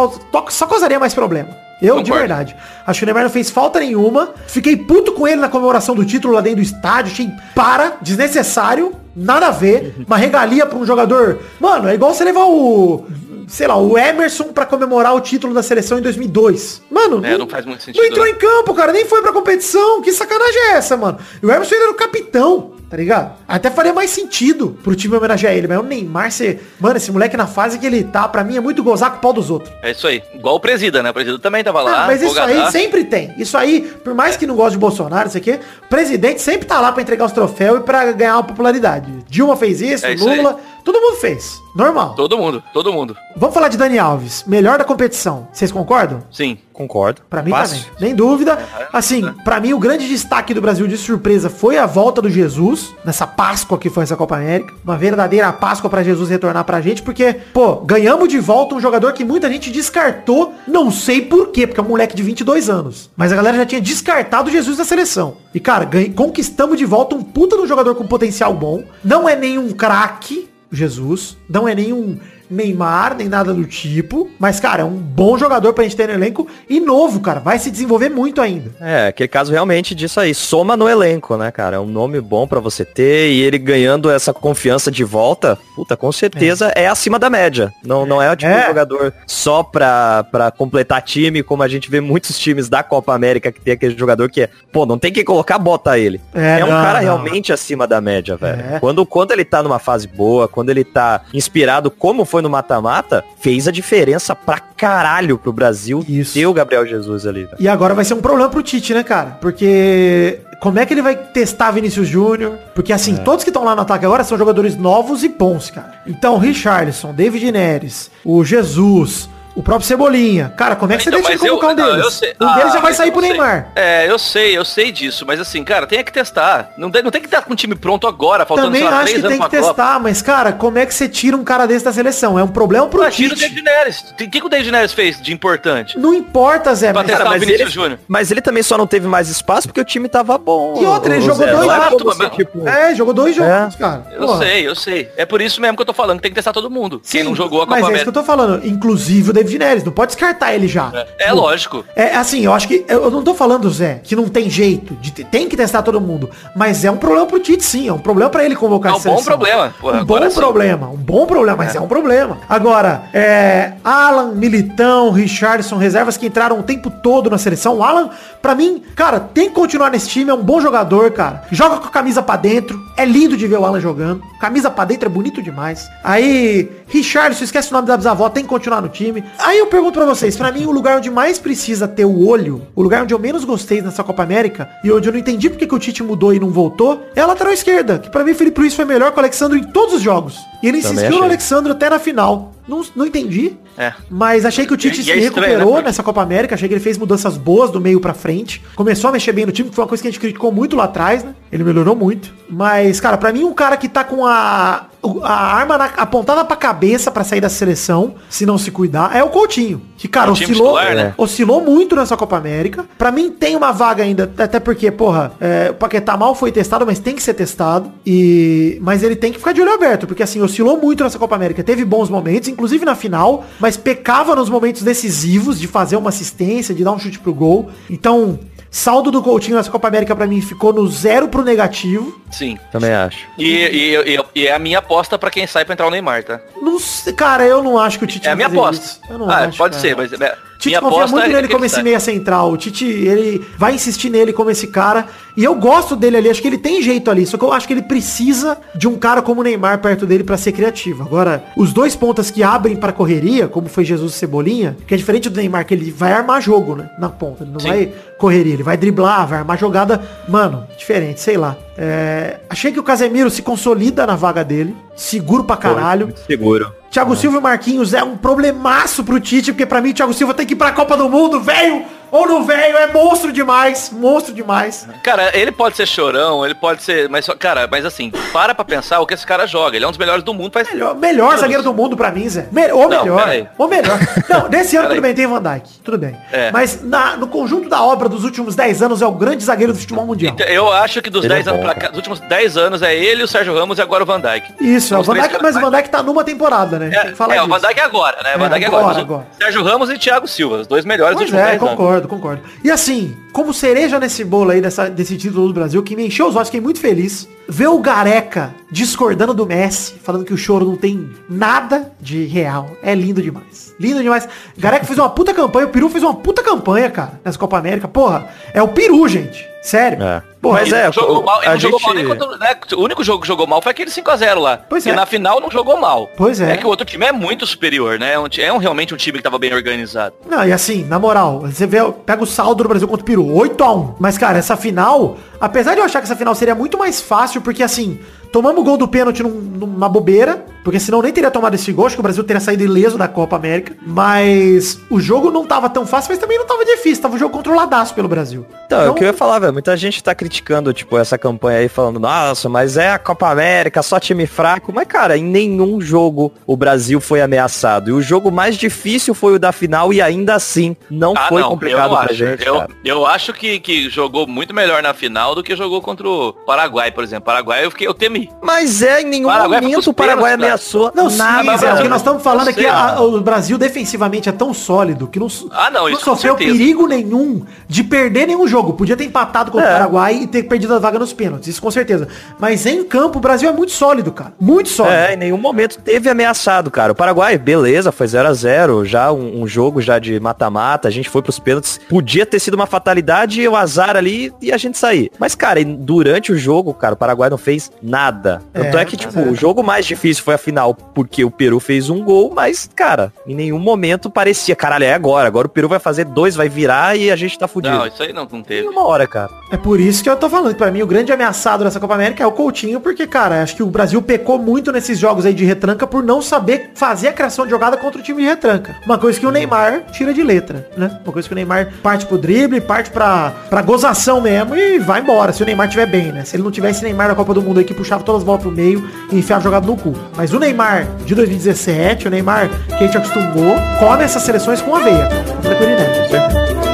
[0.48, 1.48] só causaria mais problema.
[1.80, 2.18] Eu, de Concordo.
[2.18, 2.56] verdade.
[2.84, 4.30] Acho que o Neymar não fez falta nenhuma.
[4.48, 7.12] Fiquei puto com ele na comemoração do título lá dentro do estádio.
[7.12, 9.94] Achei para, desnecessário, nada a ver.
[10.04, 11.38] Uma regalia pra um jogador.
[11.60, 13.06] Mano, é igual você levar o.
[13.48, 16.82] Sei lá, o Emerson pra comemorar o título da seleção em 2002.
[16.90, 18.30] Mano, É, não faz muito sentido, Não entrou né?
[18.32, 18.92] em campo, cara.
[18.92, 20.00] Nem foi pra competição.
[20.02, 21.18] Que sacanagem é essa, mano?
[21.42, 22.72] E o Emerson ainda era o capitão.
[22.88, 23.37] Tá ligado?
[23.46, 25.68] Até faria mais sentido pro time homenagear ele.
[25.68, 26.58] Mas o Neymar, você...
[26.80, 29.20] Mano, esse moleque na fase que ele tá, pra mim, é muito gozar com o
[29.20, 29.70] pau dos outros.
[29.82, 30.22] É isso aí.
[30.34, 31.11] Igual o Presida, né?
[31.11, 32.04] O Presida também tava lá.
[32.04, 33.34] Ah, mas isso aí sempre tem.
[33.37, 36.80] Isso aí, por mais que não goste de Bolsonaro, isso aqui, o presidente sempre tá
[36.80, 39.12] lá pra entregar os troféus e pra ganhar uma popularidade.
[39.28, 40.58] Dilma fez isso, É isso Lula,
[40.92, 41.61] todo mundo fez.
[41.74, 42.14] Normal.
[42.14, 43.16] Todo mundo, todo mundo.
[43.37, 45.46] Vamos falar de Dani Alves, melhor da competição.
[45.53, 46.22] Vocês concordam?
[46.31, 46.59] Sim.
[46.72, 47.22] Concordo.
[47.29, 47.79] Pra mim Fácil.
[47.85, 47.94] também.
[48.01, 48.59] Nem dúvida.
[48.92, 52.94] Assim, pra mim o grande destaque do Brasil de surpresa foi a volta do Jesus,
[53.05, 54.74] nessa Páscoa que foi essa Copa América.
[54.85, 59.12] Uma verdadeira Páscoa pra Jesus retornar pra gente, porque, pô, ganhamos de volta um jogador
[59.12, 63.11] que muita gente descartou, não sei por quê, porque é um moleque de 22 anos.
[63.16, 65.37] Mas a galera já tinha descartado o Jesus da seleção.
[65.53, 68.85] E, cara, ganha- conquistamos de volta um puta de um jogador com potencial bom.
[69.05, 71.37] Não é nenhum craque, Jesus.
[71.48, 72.18] Não é nenhum
[72.50, 74.30] Neymar, nem nada do tipo.
[74.38, 77.40] Mas, cara, é um bom jogador pra gente ter no elenco e novo, cara.
[77.40, 78.70] Vai se desenvolver muito ainda.
[78.80, 80.34] É, aquele caso realmente disso aí.
[80.34, 81.76] Soma no elenco, né, cara?
[81.76, 85.96] É um nome bom pra você ter e ele ganhando essa confiança de volta, puta,
[85.96, 87.72] com certeza é, acima da média.
[87.84, 88.61] Não, não é o tipo É.
[88.62, 93.14] de jogador só pra, pra completar time, como a gente vê muitos times da Copa
[93.14, 96.20] América que tem aquele jogador que é, pô, não tem que colocar, bota ele.
[96.34, 97.04] É, É, um não, cara não.
[97.04, 98.61] realmente acima da média, velho.
[98.74, 98.80] É.
[98.80, 103.24] Quando, quando ele tá numa fase boa, quando ele tá inspirado como foi no mata-mata,
[103.38, 106.35] fez a diferença pra caralho pro Brasil Isso.
[106.35, 107.57] ter o Gabriel Jesus ali, velho.
[107.59, 109.37] E agora vai ser um problema pro Tite, né, cara?
[109.40, 112.59] Porque como é que ele vai testar Vinícius Júnior?
[112.74, 113.18] Porque assim, É.
[113.18, 115.94] todos que estão lá no ataque agora são jogadores novos e bons, cara.
[116.07, 120.52] Então, Richarlison, David Neres, o Jesus, o próprio Cebolinha.
[120.56, 122.04] Cara, como é que você Então, deixa ele eu- convocar um não, deles?
[122.04, 123.30] eu sei- Um deles já Ah, vai sair pro sei.
[123.30, 123.72] Neymar.
[123.74, 126.70] É, eu sei, eu sei disso, mas assim, cara, tem que testar.
[126.78, 129.00] Não tem, não tem que estar com o time pronto agora, faltando Também sei lá,
[129.00, 129.56] acho que tem que pra Copa.
[129.66, 132.38] testar, mas, cara, como é que você tira um cara desse da seleção?
[132.38, 133.48] É um problema pro Ah, tira o Tite.
[133.50, 134.00] David Neres.
[134.12, 135.98] O que, que o David Neres fez de importante?
[135.98, 136.92] Não importa, Zé.
[136.92, 137.98] Pra mas- testar Cara, o mas Vinícius ele- Júnior.
[138.06, 140.80] Mas ele também só não teve mais espaço porque o time tava bom.
[140.80, 141.52] E outra, ele jogou Zé.
[141.52, 142.16] dois Não é jogos.
[142.16, 144.06] se, tipo, É, jogou dois jogos, cara.
[144.12, 144.38] Eu Porra.
[144.44, 145.08] sei, eu sei.
[145.16, 147.00] É por isso mesmo que eu tô falando que tem que testar todo mundo.
[147.08, 148.64] Quem Sim, não jogou a Copa Mas é isso que eu tô falando.
[148.66, 149.84] Inclusive o David Neres.
[149.84, 150.90] Não pode descartar ele já.
[150.92, 151.84] É, Tipo, lógico.
[151.94, 152.84] É assim, eu acho que.
[152.88, 154.94] Eu não tô falando, Zé, que não tem jeito.
[154.96, 156.28] De, tem que testar todo mundo.
[156.56, 157.88] Mas é um problema pro Tite, sim.
[157.88, 159.74] É um problema pra ele convocar É a um bom problema.
[159.80, 160.37] Pô, um bom sim.
[160.37, 160.88] problema.
[160.88, 161.80] Um bom problema, mas é.
[161.80, 162.38] um problema.
[162.48, 167.78] Agora, é, Alan, Militão, Richardson, reservas que entraram o tempo todo na seleção.
[167.78, 168.11] O Alan,
[168.42, 170.30] pra mim, cara, tem que continuar nesse time.
[170.30, 171.42] É um bom jogador, cara.
[171.50, 172.78] Joga com a camisa pra dentro.
[172.96, 174.22] É lindo de ver o Alan jogando.
[174.40, 175.88] Camisa pra dentro é bonito demais.
[176.02, 179.22] Aí, Richardson, esquece o nome da bisavó, tem que continuar no time.
[179.38, 182.62] Aí eu pergunto pra vocês, pra mim o lugar onde mais precisa ter o olho,
[182.74, 185.66] o lugar onde eu menos gostei nessa Copa América, e onde eu não entendi porque
[185.66, 188.34] que o Tite mudou e não voltou, é a lateral esquerda, que pra mim o
[188.34, 190.38] Felipe Luiz foi melhor que o Alexandre em todos os jogos.
[190.62, 191.22] E ele insistiu no.
[191.24, 192.52] Alexandre até na final.
[192.66, 193.52] Não, não entendi.
[193.78, 193.94] É.
[194.10, 195.82] Mas achei que o Tite E- e se é estranho, recuperou né?
[195.84, 196.54] nessa Copa América.
[196.56, 198.62] Achei que ele fez mudanças boas do meio pra frente.
[198.74, 200.76] Começou a mexer bem no time, que foi uma coisa que a gente criticou muito
[200.76, 201.34] lá atrás, né?
[201.50, 202.34] Ele melhorou muito.
[202.50, 204.86] Mas, cara, pra mim um cara que tá com a,
[205.23, 209.23] a arma na- apontada pra cabeça pra sair da seleção, se não se cuidar, é
[209.23, 209.83] o Coutinho.
[209.97, 211.14] Que, cara, É oscilou, titular, né?
[211.18, 212.85] oscilou muito nessa Copa América.
[212.97, 216.87] Pra mim tem uma vaga ainda, até porque, porra, é, o Paquetá mal foi testado,
[216.87, 217.90] mas tem que ser testado.
[218.07, 221.35] E Mas ele tem que ficar de olho aberto, porque assim, oscilou muito nessa Copa
[221.35, 221.62] América.
[221.64, 226.75] Teve bons momentos, inclusive na final, mas pecava nos momentos decisivos de fazer uma assistência,
[226.75, 227.68] de dar um chute pro gol.
[227.90, 228.38] Então,
[228.70, 232.20] saldo do Coutinho nessa Copa América pra mim ficou no zero pro negativo.
[232.31, 232.59] Sim.
[232.70, 233.26] Também acho.
[233.38, 236.22] E, e, e- e é a minha aposta pra quem sai pra entrar o Neymar,
[236.24, 236.40] tá?
[236.61, 238.85] Não sei, cara, eu não acho que o Tite É a minha aposta.
[238.85, 239.00] isso.
[239.09, 239.81] Eu não Ah, acho, pode cara.
[239.88, 242.53] ser, mas é, Tite minha confia muito é nele como esse meia central.
[242.53, 245.07] O Tite, ele vai insistir nele como esse cara.
[245.37, 247.25] E eu gosto dele ali, acho que ele tem jeito ali.
[247.25, 250.25] Só que eu acho que ele precisa de um cara como o Neymar perto dele
[250.25, 251.05] pra ser criativo.
[251.05, 254.97] Agora, os dois pontas que abrem pra correria, como foi Jesus e Cebolinha, que é
[254.97, 256.90] diferente do Neymar, que ele vai armar jogo, né?
[256.99, 257.44] Na ponta.
[257.44, 257.68] Ele não Sim.
[257.68, 260.03] vai correria, ele vai driblar, vai armar jogada.
[260.29, 261.57] Mano, diferente, sei lá.
[261.77, 264.75] É, achei que o Casemiro se consolida na vaga dele.
[264.97, 266.07] Seguro pra caralho.
[266.07, 266.77] Muito seguro.
[266.90, 270.35] Thiago Silva e Marquinhos é um problemaço pro Tite, porque pra mim o Thiago Silva
[270.35, 274.33] tem que ir pra Copa do Mundo, velho ou não velho, é monstro demais, monstro
[274.35, 274.87] demais.
[275.03, 277.09] Cara, ele pode ser chorão, ele pode ser.
[277.09, 279.77] Mas, só- cara, mas assim, para pra pensar o que esse cara joga.
[279.77, 280.68] Ele é um dos melhores do mundo, faz.
[280.73, 282.47] Melhor, melhor zagueiro do mundo pra mim, Zé.
[282.53, 283.49] Me- ou Não, melhor.
[283.59, 283.99] Ou melhor.
[284.29, 285.68] Não, nesse ano tudo bem, tem Van Dijk.
[285.85, 286.16] Tudo bem.
[286.33, 286.51] É.
[286.51, 289.79] Mas na- no conjunto da obra dos últimos 10 anos é o grande zagueiro do
[289.79, 290.35] futebol mundial.
[290.35, 291.81] Então, Eu acho que dos Ele é 10 anos pra cara.
[291.81, 294.55] cá, dos últimos 10 anos é ele, o Sérgio Ramos e agora o Van Dijk.
[294.61, 296.88] Isso, é o Van Dijk, mas o Van Dijk tá numa temporada, né?
[296.92, 297.47] É, Tem que falar é, o.
[297.49, 298.35] Van Dijk é agora, né?
[298.37, 299.01] O Van É, Dijk é agora, agora.
[299.01, 299.27] agora.
[299.40, 301.77] Sérgio Ramos e Thiago Silva, os dois melhores Pois dos últimos é, 10 anos.
[302.06, 302.42] Concordo, concordo.
[302.62, 306.27] E assim, como cereja nesse bolo aí dessa, desse título do Brasil, que me encheu
[306.27, 307.29] os olhos, fiquei muito feliz.
[307.48, 312.68] Ver o Gareca discordando do Messi, falando que o choro não tem nada de real.
[312.83, 313.72] É lindo demais.
[313.79, 314.29] Lindo demais.
[314.57, 317.87] Gareca fez uma puta campanha, o Peru fez uma puta campanha, cara, nessa Copa América.
[317.87, 319.46] Porra, é o Peru, gente.
[319.62, 320.03] Sério.
[320.03, 320.22] É.
[320.40, 322.38] Porra, Mas Ele é, jogou o- mal, ele a não jogou mal gente- nem contra,
[322.38, 322.57] né?
[322.77, 324.57] O único jogo que jogou mal foi aquele 5x0 lá.
[324.57, 324.94] Pois e é.
[324.94, 326.09] na final não jogou mal.
[326.16, 326.53] Pois é.
[326.53, 328.12] É que o outro time é muito superior, né?
[328.14, 330.14] É, um, é um- realmente um time que tava bem organizado.
[330.31, 333.27] Não, e assim, na moral, você vê, pega o saldo do Brasil contra o Peru,
[333.34, 333.94] 8x1.
[333.98, 337.40] Mas, cara, essa final, apesar de eu achar que essa final seria muito mais fácil,
[337.40, 337.98] porque assim,
[338.32, 341.87] tomamos o gol do pênalti num- numa bobeira, porque senão nem teria tomado esse gol,
[341.87, 343.74] acho que o Brasil teria saído ileso da Copa América.
[343.87, 347.35] Mas o jogo não tava tão fácil, mas também não tava difícil, tava um jogo
[347.35, 348.44] controladaço pelo Brasil.
[348.66, 349.54] Então, é o que eu ia falar, velho.
[349.54, 353.83] Muita gente tá criticando, tipo, essa campanha aí, falando, nossa, mas é a Copa América,
[353.83, 354.70] só time fraco.
[354.70, 357.88] Mas, cara, em nenhum jogo o Brasil foi ameaçado.
[357.88, 361.81] E o jogo mais difícil foi o da final e ainda assim não foi complicado
[361.81, 362.14] Ah, eu não pra acho.
[362.14, 362.70] gente, eu, cara.
[362.85, 366.92] eu acho que, que jogou muito melhor na final do que jogou contra o Paraguai,
[366.92, 367.24] por exemplo.
[367.24, 368.31] Paraguai eu fiquei, eu temi.
[368.42, 370.58] Mas é, em nenhum Paraguai foi momento o Paraguai pênaltis,
[370.94, 371.57] Não, sim, nada.
[371.57, 375.07] Zé, o que nós estamos falando Eu é a- o Brasil defensivamente é tão sólido
[375.07, 378.73] que não, Ah, não, não sofreu perigo nenhum de perder nenhum jogo.
[378.75, 379.73] Podia ter empatado contra o É.
[379.75, 382.09] Paraguai e ter perdido a vaga nos pênaltis, isso com certeza.
[382.38, 384.33] Mas em campo o Brasil é muito sólido, cara.
[384.40, 384.94] Muito sólido.
[384.94, 386.92] É, em nenhum momento teve ameaçado, cara.
[386.92, 390.90] O Paraguai, beleza, foi 0 a 0 já um, um jogo já de mata-mata, a
[390.90, 391.81] gente foi pros pênaltis.
[391.88, 395.11] Podia ter sido uma fatalidade e o azar ali e a gente sair.
[395.18, 398.42] Mas, cara, durante o jogo, cara, o Paraguai não fez nada.
[398.53, 399.23] Tanto É, é, que, tipo, é.
[399.23, 403.12] o jogo mais difícil foi a final, porque o Peru fez um gol, mas, cara,
[403.26, 405.26] em nenhum momento parecia, caralho, é agora.
[405.28, 407.76] Agora o Peru vai fazer dois, vai virar e a gente tá fudido.
[407.76, 408.66] Não, isso aí não, não Em teve.
[408.66, 409.30] uma hora, cara.
[409.52, 410.52] É por isso que eu tô falando.
[410.52, 413.54] que Pra mim, o grande ameaçado dessa Copa América é o Coutinho, porque, cara, acho
[413.56, 417.12] que o Brasil pecou muito nesses jogos aí de retranca por não saber fazer a
[417.12, 418.74] criação de jogada contra o time de retranca.
[418.87, 420.98] Uma coisa que o Neymar tira de letra, né?
[421.04, 425.00] Uma coisa que o Neymar parte pro drible, parte pra, pra gozação mesmo e vai
[425.00, 426.24] embora, se o Neymar tiver bem, né?
[426.24, 428.40] Se ele não tivesse Neymar na Copa do Mundo aí que puxava todas as bolas
[428.42, 429.94] pro meio e enfiava jogado no cu.
[430.16, 434.74] Mas o Neymar de 2017, o Neymar que a gente acostumou, come essas seleções com
[434.74, 435.08] aveia.
[435.26, 436.67] Com tranquilidade.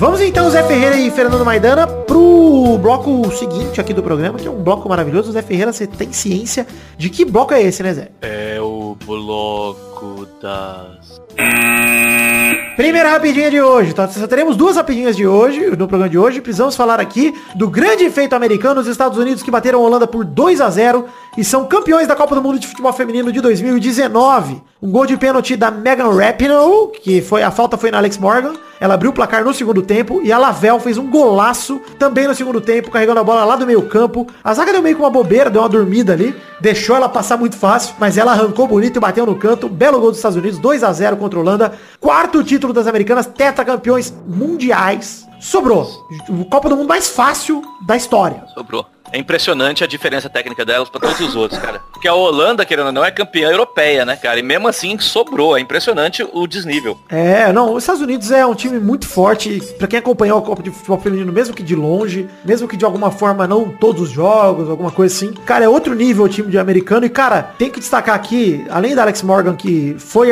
[0.00, 4.50] Vamos então, Zé Ferreira e Fernando Maidana, pro bloco seguinte aqui do programa, que é
[4.50, 5.30] um bloco maravilhoso.
[5.30, 8.08] Zé Ferreira, você tem ciência de que bloco é esse, né, Zé?
[8.22, 11.20] É o bloco das.
[12.80, 13.92] Primeira rapidinha de hoje.
[13.94, 16.40] Só teremos duas rapidinhas de hoje, no programa de hoje.
[16.40, 20.24] Precisamos falar aqui do grande feito americano, os Estados Unidos que bateram a Holanda por
[20.24, 21.04] 2 a 0
[21.36, 24.62] e são campeões da Copa do Mundo de Futebol Feminino de 2019.
[24.82, 28.54] Um gol de pênalti da Megan Rapinoe, que foi a falta foi na Alex Morgan.
[28.80, 32.34] Ela abriu o placar no segundo tempo e a Lavelle fez um golaço também no
[32.34, 34.26] segundo tempo, carregando a bola lá do meio campo.
[34.42, 37.56] A zaga deu meio com uma bobeira, deu uma dormida ali, deixou ela passar muito
[37.56, 39.68] fácil, mas ela arrancou bonito e bateu no canto.
[39.68, 41.72] Belo gol dos Estados Unidos, 2 a 0 contra a Holanda.
[42.00, 45.26] Quarto título das americanas, tetracampeões mundiais.
[45.40, 46.06] Sobrou.
[46.28, 48.44] O Copa do Mundo mais fácil da história.
[48.54, 48.86] Sobrou.
[49.12, 51.80] É impressionante a diferença técnica delas pra todos os outros, cara.
[51.92, 54.38] Porque a Holanda, querendo ou não, é campeã europeia, né, cara?
[54.38, 55.56] E mesmo assim sobrou.
[55.56, 56.96] É impressionante o desnível.
[57.08, 59.60] É, não, os Estados Unidos é um time muito forte.
[59.78, 62.84] Pra quem acompanhou a Copa de Futebol Feminino, mesmo que de longe, mesmo que de
[62.84, 65.32] alguma forma não todos os jogos, alguma coisa assim.
[65.44, 67.04] Cara, é outro nível o time de americano.
[67.04, 70.30] E, cara, tem que destacar aqui, além da Alex Morgan, que foi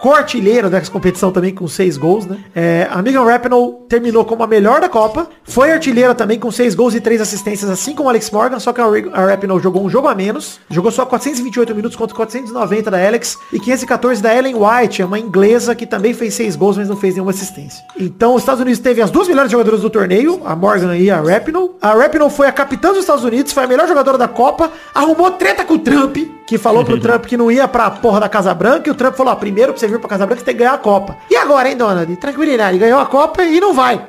[0.00, 2.38] co-artilheira dessa competição também com seis gols, né?
[2.54, 6.74] É, a Megan Rapinoe terminou como a melhor da Copa, foi artilheira também com seis
[6.74, 10.08] gols e três assistências, assim como Alex Morgan, só que a Rapinoe jogou um jogo
[10.08, 15.02] a menos, jogou só 428 minutos contra 490 da Alex e 514 da Ellen White,
[15.02, 17.84] é uma inglesa que também fez seis gols, mas não fez nenhuma assistência.
[17.98, 21.20] Então os Estados Unidos teve as duas melhores jogadoras do torneio, a Morgan e a
[21.20, 21.72] Rapinoe.
[21.82, 25.30] A Rapinoe foi a capitã dos Estados Unidos, foi a melhor jogadora da Copa, arrumou
[25.32, 28.54] treta com o Trump, que falou pro Trump que não ia pra porra da Casa
[28.54, 30.54] Branca, e o Trump falou, ó, primeiro pra você vir pra Casa Branca, você tem
[30.54, 31.16] que ganhar a Copa.
[31.30, 32.14] E agora, hein, Donald?
[32.16, 34.06] Tranquilidade, ganhou a Copa e não vai.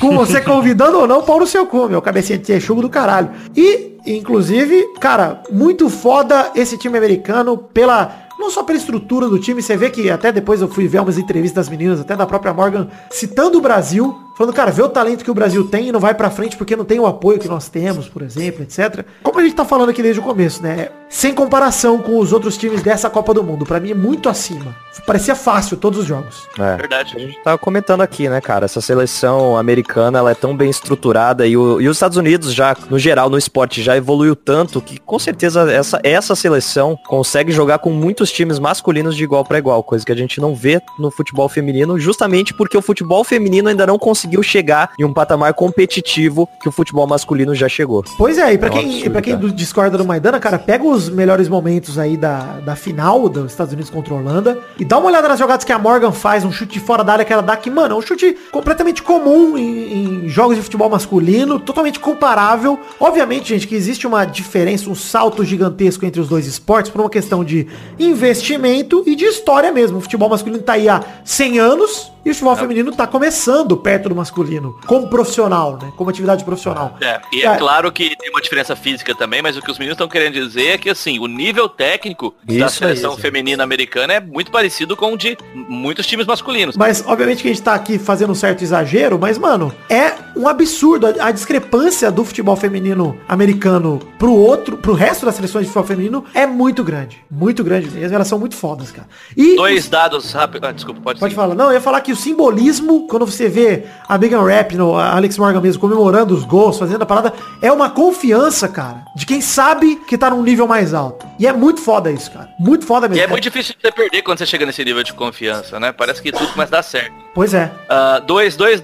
[0.01, 3.31] Com você convidando ou não, pau no seu cu, meu cabecinha de texugo do caralho.
[3.55, 8.29] E, inclusive, cara, muito foda esse time americano pela...
[8.39, 11.19] Não só pela estrutura do time, você vê que até depois eu fui ver umas
[11.19, 15.23] entrevistas das meninas, até da própria Morgan, citando o Brasil, falando, cara, vê o talento
[15.23, 17.47] que o Brasil tem e não vai pra frente porque não tem o apoio que
[17.47, 19.05] nós temos, por exemplo, etc.
[19.23, 20.89] Como a gente tá falando aqui desde o começo, né?
[21.13, 24.77] Sem comparação com os outros times dessa Copa do Mundo, pra mim é muito acima.
[25.05, 26.47] Parecia fácil todos os jogos.
[26.57, 26.77] É.
[26.77, 27.15] Verdade.
[27.17, 28.67] A gente tava comentando aqui, né, cara?
[28.67, 32.77] Essa seleção americana, ela é tão bem estruturada e, o- e os Estados Unidos já,
[32.89, 37.79] no geral, no esporte, já evoluiu tanto que, com certeza, essa, essa seleção consegue jogar
[37.79, 41.11] com muitos times masculinos de igual para igual, coisa que a gente não vê no
[41.11, 46.49] futebol feminino, justamente porque o futebol feminino ainda não conseguiu chegar em um patamar competitivo
[46.63, 48.05] que o futebol masculino já chegou.
[48.17, 50.85] Pois é, e pra É quem, absurdo, e pra quem discorda do Maidana, cara, pega
[50.85, 54.99] os melhores momentos aí da, da final dos Estados Unidos contra a Holanda e dá
[54.99, 57.43] uma olhada nas jogadas que a Morgan faz, um chute fora da área que ela
[57.43, 61.99] dá, que, mano, é um chute completamente comum em, em jogos de futebol masculino, totalmente
[61.99, 62.79] comparável.
[62.99, 67.11] Obviamente, gente, que existe uma diferença, um salto gigantesco entre os dois esportes por uma
[67.11, 67.67] questão de
[67.99, 69.99] investimento e de história mesmo.
[69.99, 74.09] O futebol masculino tá aí há 100 anos e o futebol feminino tá começando perto
[74.09, 75.93] do masculino, como profissional, né?
[75.97, 76.97] Como atividade profissional.
[77.01, 79.79] É, e Cara, é claro que tem uma diferença física também, mas o que os
[79.79, 83.23] meninos estão querendo dizer é que assim, o nível técnico da Isso seleção aí, Zé.
[83.23, 86.77] feminina americana é muito parecido com o de muitos times masculinos.
[86.77, 90.47] Mas, obviamente, que a gente tá aqui fazendo um certo exagero, mas, mano, é um
[90.49, 95.73] absurdo a, a discrepância do futebol feminino americano pro outro, pro resto das seleções de
[95.73, 97.19] futebol feminino é muito grande.
[97.31, 98.15] Muito grande mesmo.
[98.15, 99.09] Elas são muito fodas, cara.
[99.37, 99.57] E.
[99.57, 100.69] Dois dados rápidos.
[100.69, 101.41] Ah, desculpa, pode, Pode seguir.
[101.43, 101.55] falar.
[101.55, 105.39] Não, eu ia falar que o simbolismo, quando você vê a Megan Rapinoe, a Alex
[105.39, 109.97] Morgan mesmo, comemorando os gols, fazendo a parada, é uma confiança, cara, de quem sabe
[110.07, 111.27] que tá num nível mais alto.
[111.39, 112.49] E é muito foda isso, cara.
[112.59, 113.25] Muito foda E mesmo.
[113.25, 115.93] é muito difícil de você perder quando você chega nesse nível de confiança, né?
[115.93, 117.13] Parece que tudo começa a dar certo.
[117.35, 117.71] Pois é.
[117.89, 118.83] Ah, dois, dois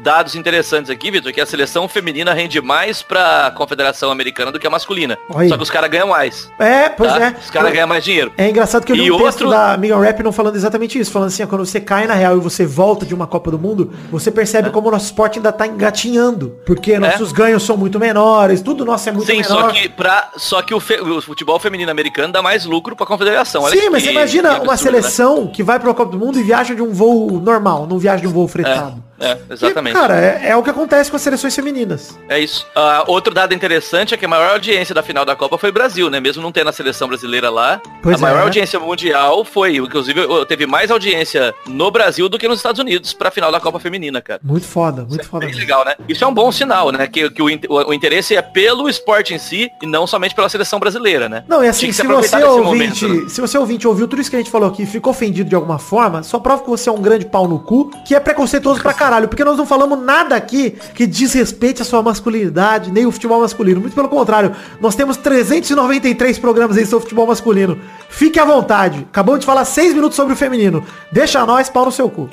[0.00, 4.66] dados interessantes aqui, Vitor, que a seleção feminina rende mais pra Confederação Americana do que
[4.66, 5.18] a masculina.
[5.30, 5.48] Olha.
[5.48, 6.50] Só que os caras ganham mais.
[6.58, 7.20] É, pois tá?
[7.20, 7.34] é.
[7.40, 8.32] Os caras ganham mais dinheiro.
[8.36, 11.10] É engraçado que eu li E um texto outro- da Megan Rapinoe falando exatamente isso,
[11.10, 13.92] falando assim, quando você cai na real e você volta de uma Copa do Mundo,
[14.10, 18.60] você percebe como o nosso esporte ainda tá engatinhando, porque nossos ganhos são muito menores,
[18.60, 19.34] tudo nosso é muito É?
[19.34, 19.62] Sim, menor.
[19.62, 23.06] só que, pra, só que o, fe- o futebol feminino americano dá mais lucro pra
[23.06, 23.62] confederação.
[23.62, 25.00] Olha Sim, mas você imagina que uma absurdo, né?
[25.02, 28.20] seleção que vai pra Copa do Mundo e viaja de um voo normal, não viaja
[28.20, 29.02] de um voo fretado.
[29.20, 29.96] É, exatamente.
[29.96, 32.18] E, cara, é, é o que acontece com as seleções femininas.
[32.28, 32.66] É isso.
[32.74, 35.72] Ah, outro dado interessante é que a maior audiência da final da Copa foi o
[35.72, 36.20] Brasil, né?
[36.20, 37.80] Mesmo não tendo a seleção brasileira lá.
[38.02, 38.42] Pois a maior é.
[38.42, 43.30] audiência mundial foi, inclusive, teve mais audiência no Brasil do que nos Estados Unidos pra
[43.30, 44.40] final da Copa Feminina, cara.
[44.42, 45.40] Muito foda, muito foda.
[45.40, 45.60] Bem mesmo.
[45.60, 45.94] legal, né?
[46.08, 47.06] Isso é um bom sinal, né?
[47.06, 50.78] Que, que o, o- interesse é pelo esporte em si e não somente pela seleção
[50.78, 51.44] brasileira, né?
[51.48, 53.28] Não, e assim, se aproveitar você ouvinte, momento, né?
[53.28, 55.54] se você ouvinte ouviu tudo isso que a gente falou aqui e ficou ofendido de
[55.54, 58.80] alguma forma, só prova que você é um grande pau no cu, que é preconceituoso
[58.80, 63.06] pra caralho, porque nós não falamos nada aqui que diz respeito à sua masculinidade, nem
[63.06, 63.80] o futebol masculino.
[63.80, 67.78] Muito pelo contrário, nós temos 393 programas aí sobre futebol masculino.
[68.08, 69.06] Fique à vontade.
[69.10, 70.84] Acabamos de falar 6 minutos sobre o feminino.
[71.10, 72.28] Deixa nós, pau no seu cu.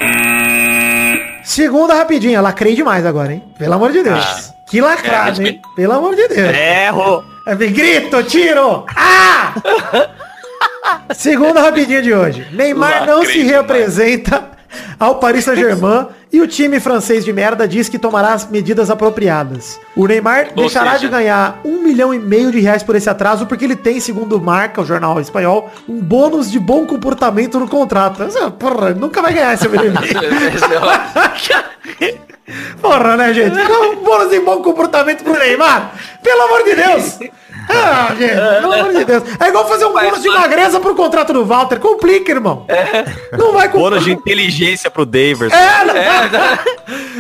[1.43, 3.43] Segunda rapidinha, lacrei demais agora, hein?
[3.57, 4.19] Pelo amor de Deus.
[4.25, 4.53] Ah.
[4.67, 5.61] que lacrado, É, hein?
[5.75, 6.53] Pelo amor de Deus.
[6.55, 7.23] Erro!
[7.47, 8.85] É, grito, tiro!
[8.95, 9.53] Ah!
[11.13, 12.47] Segunda rapidinha de hoje.
[12.51, 14.49] Neymar não se Lacrei representa
[14.99, 19.79] ao Paris Saint-Germain e o time francês de merda diz que tomará as medidas apropriadas.
[19.95, 23.09] O Neymar Ou deixará seja- de ganhar um milhão e meio de reais por esse
[23.09, 27.67] atraso porque ele tem, segundo marca, o jornal espanhol, um bônus de bom comportamento no
[27.67, 28.23] contrato.
[28.23, 29.99] Essa, Porra, nunca vai ganhar esse milhão e meio.
[32.81, 33.57] Porra, né, gente?
[33.59, 35.93] Um bônus de bom comportamento pro Neymar?
[36.21, 37.19] Pelo amor de Deus!
[37.69, 39.23] Ah, gente, pelo amor de Deus.
[39.39, 41.79] É igual fazer um Mas bônus de magreza pro contrato do Walter.
[41.79, 42.65] Complica, irmão.
[43.37, 44.33] Não vai Bônus de complicar.
[44.33, 45.51] inteligência pro Davis.
[45.51, 45.95] É, não.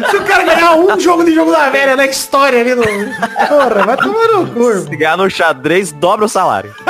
[0.09, 2.83] Se o cara ganhar um jogo de jogo da velha na história ali no...
[2.83, 4.73] Porra, vai tomar no cu.
[4.81, 6.73] Se ganhar no xadrez, dobra o salário.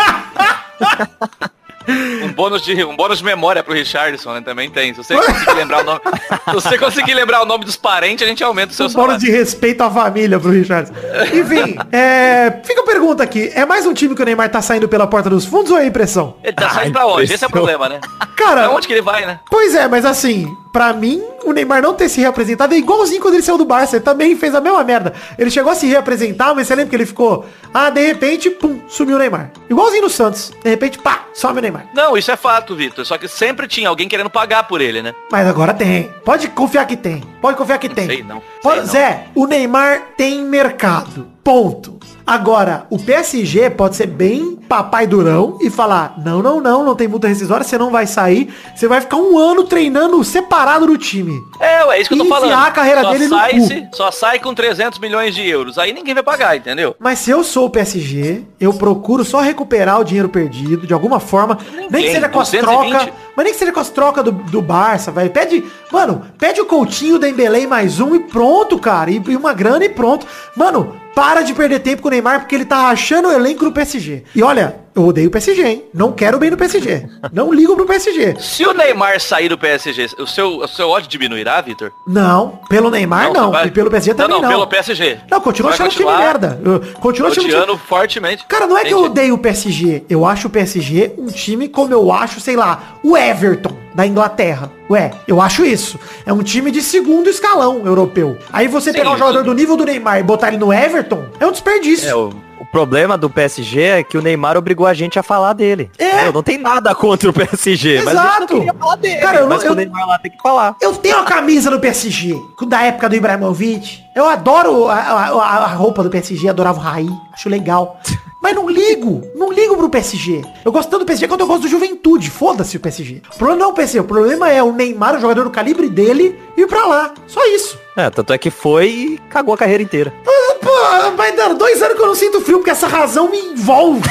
[2.36, 4.42] Um bônus, de, um bônus de memória pro Richardson, né?
[4.42, 4.94] Também tem.
[4.94, 6.02] Se você conseguir lembrar o nome.
[6.50, 9.20] Se você conseguir lembrar o nome dos parentes, a gente aumenta o seu Um bônus
[9.20, 10.92] de respeito à família pro Richard.
[11.34, 15.08] Enfim, é, fica pergunta aqui, é mais um time que o Neymar tá saindo pela
[15.08, 16.36] porta dos fundos ou é impressão?
[16.44, 17.34] Ele tá saindo Ai, pra onde?
[17.34, 18.02] Esse é o problema, né?
[18.36, 19.40] Cara, Pra onde que ele vai, né?
[19.50, 23.36] Pois é, mas assim, pra mim, o Neymar não ter se reapresentado é igualzinho quando
[23.36, 23.96] ele saiu do Barça.
[23.96, 25.14] Ele também fez a mesma merda.
[25.38, 27.46] Ele chegou a se reapresentar, mas você lembra que ele ficou...
[27.74, 29.52] Ah, de repente, pum, sumiu o Neymar.
[29.70, 30.52] Igualzinho no Santos.
[30.64, 31.86] De repente, pá, some o Neymar.
[31.94, 33.06] Não, isso é fato, Vitor.
[33.06, 35.14] Só que sempre tinha alguém querendo pagar por ele, né?
[35.32, 36.10] Mas agora tem.
[36.24, 37.22] Pode confiar que tem.
[37.40, 38.08] Pode confiar que tem.
[38.08, 38.42] sei, não.
[38.62, 38.92] Pode- Sei, não.
[38.92, 41.28] Zé, o Neymar tem mercado.
[41.44, 41.95] Ponto.
[42.28, 47.08] Agora, o PSG pode ser bem papai durão e falar, não, não, não, não tem
[47.08, 51.40] multa rescisória, você não vai sair, você vai ficar um ano treinando separado do time.
[51.60, 52.52] É, ué, é isso que eu tô falando.
[52.54, 53.68] a carreira só dele no sai cu.
[53.68, 55.78] se- Só sai com 300 milhões de euros.
[55.78, 56.96] Aí ninguém vai pagar, entendeu?
[57.00, 61.20] Mas se eu sou o PSG, eu procuro só recuperar o dinheiro perdido, de alguma
[61.20, 61.60] forma,
[61.92, 62.90] nem que seja com as 220.
[62.92, 65.30] trocas, mas nem que seja com as trocas do, do Barça, velho.
[65.30, 69.12] Pede, mano, pede o Coutinho, Dembélé mais um e pronto, cara.
[69.12, 70.26] E, e uma grana e pronto.
[70.56, 73.72] Mano, para de perder tempo com o Neymar porque ele tá rachando o elenco do
[73.72, 74.24] PSG.
[74.36, 75.84] E olha, eu odeio o PSG, hein?
[75.94, 77.08] Não quero bem no PSG.
[77.32, 78.36] Não ligo pro PSG.
[78.40, 81.92] Se o Neymar sair do PSG, o seu, o seu ódio diminuirá, Vitor?
[82.06, 84.42] Não, pelo Neymar não, vai- e pelo PSG também não.
[84.42, 85.20] Não, não, pelo PSG.
[85.32, 86.62] Não, continua achando time continuar merda.
[86.64, 88.46] Eu continuo achando time fortemente.
[88.46, 89.12] Cara, não é que eu Entendi.
[89.12, 90.04] odeio o PSG.
[90.10, 94.70] Eu acho o PSG um time como eu acho, sei lá, o Everton da Inglaterra.
[94.90, 95.98] Ué, eu acho isso.
[96.26, 98.38] É um time de segundo escalão europeu.
[98.52, 101.26] Aí você Sim, pegar um jogador do nível do Neymar e botar ele no Everton,
[101.40, 102.08] é um desperdício.
[102.10, 102.30] É, o,
[102.60, 105.90] o problema do PSG é que o Neymar obrigou a gente a falar dele.
[105.98, 106.28] É.
[106.28, 108.40] Eu não tem nada contra o PSG, mas Exato.
[108.42, 109.16] não queria falar dele.
[109.22, 110.76] Cara, eu não- mas eu- o Neymar lá tem que falar.
[110.82, 112.38] Eu tenho a camisa do PSG,
[112.68, 114.00] da época do Ibrahimovic.
[114.16, 118.00] Eu adoro a, a- a- a roupa do PSG, adorava o Raí, acho legal.
[118.46, 120.44] Mas não ligo, não ligo pro PSG.
[120.64, 123.24] Eu gosto tanto do PSG quanto eu gosto do Juventude, foda-se o PSG.
[123.34, 125.90] O problema não é o PSG, o problema é o Neymar, o jogador do calibre
[125.90, 127.12] dele, ir pra lá.
[127.26, 127.80] Só isso.
[127.98, 130.14] É, tanto é que foi e cagou a carreira inteira.
[130.28, 133.38] Ah, Pô, vai dar dois anos que eu não sinto frio, porque essa razão me
[133.38, 134.02] envolve.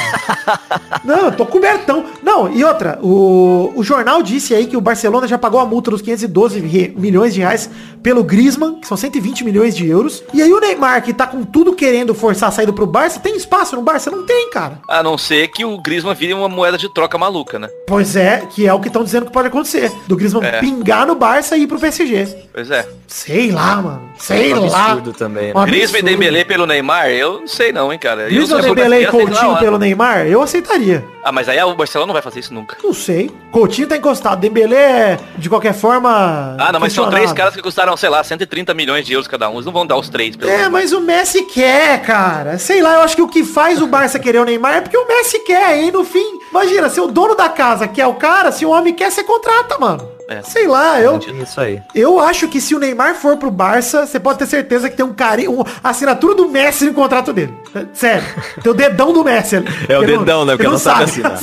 [1.03, 2.05] não, eu tô cobertão.
[2.23, 5.91] Não, e outra, o, o jornal disse aí que o Barcelona já pagou a multa
[5.91, 7.69] dos 512 re- milhões de reais
[8.01, 10.23] pelo Griezmann, que são 120 milhões de euros.
[10.33, 13.35] E aí o Neymar, que tá com tudo querendo forçar a saída pro Barça, tem
[13.35, 14.09] espaço no Barça?
[14.11, 14.79] Não tem, cara.
[14.87, 17.67] A não ser que o Griezmann vire uma moeda de troca maluca, né?
[17.87, 19.91] Pois é, que é o que estão dizendo que pode acontecer.
[20.07, 20.59] Do Griezmann É.
[20.59, 22.27] pingar no Barça e ir pro PSG.
[22.53, 22.87] Pois é.
[23.07, 24.01] Sei lá, mano.
[24.17, 24.85] Sei Um lá.
[24.91, 25.59] absurdo também, né?
[25.59, 26.19] Um Griezmann e absurdo.
[26.47, 28.29] Pelo Neymar, eu não sei não, hein, cara.
[28.29, 31.03] Se eu Dembélé e Coutinho pelo Neymar, eu aceitaria.
[31.23, 32.77] Ah, mas aí o Barcelona não vai fazer isso nunca.
[32.83, 33.31] Não sei.
[33.51, 34.39] Coutinho tá encostado.
[34.39, 36.55] Dembélé, de qualquer forma...
[36.59, 39.49] Ah, não, mas são três caras que custaram, sei lá, 130 milhões de euros cada
[39.49, 39.53] um.
[39.55, 40.71] Eles não vão dar os três, pelo É, menos.
[40.71, 42.57] mas o Messi quer, cara.
[42.59, 44.97] Sei lá, eu acho que o que faz o Barça querer o Neymar é porque
[44.97, 45.81] o Messi quer.
[45.83, 48.93] E no fim, imagina, se o dono da casa quer o cara, se o homem
[48.93, 50.14] quer, você contrata, mano.
[50.27, 50.41] É.
[50.41, 51.81] Sei lá, eu, Isso aí.
[51.93, 55.05] eu acho que se o Neymar for pro Barça, você pode ter certeza que tem
[55.05, 57.53] um carinho, um, a assinatura do Messi no contrato dele.
[57.75, 58.23] É, Sério.
[58.63, 59.57] Tem o dedão do Messi.
[59.57, 59.67] ali.
[59.87, 60.53] É o Ele dedão, né?
[60.53, 61.37] Porque ele não sabe assinar.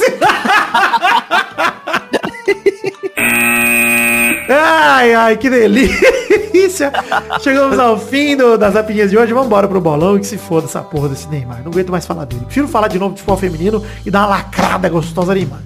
[4.48, 6.92] Ai, ai, que delícia.
[7.40, 9.32] Chegamos ao fim do- das rapidinhas de hoje.
[9.32, 11.62] Vamos embora pro bolão e que se foda essa porra desse Neymar.
[11.62, 12.44] Não aguento mais falar dele.
[12.44, 15.60] Prefiro falar de novo de futebol feminino e dar uma lacrada gostosa Neymar.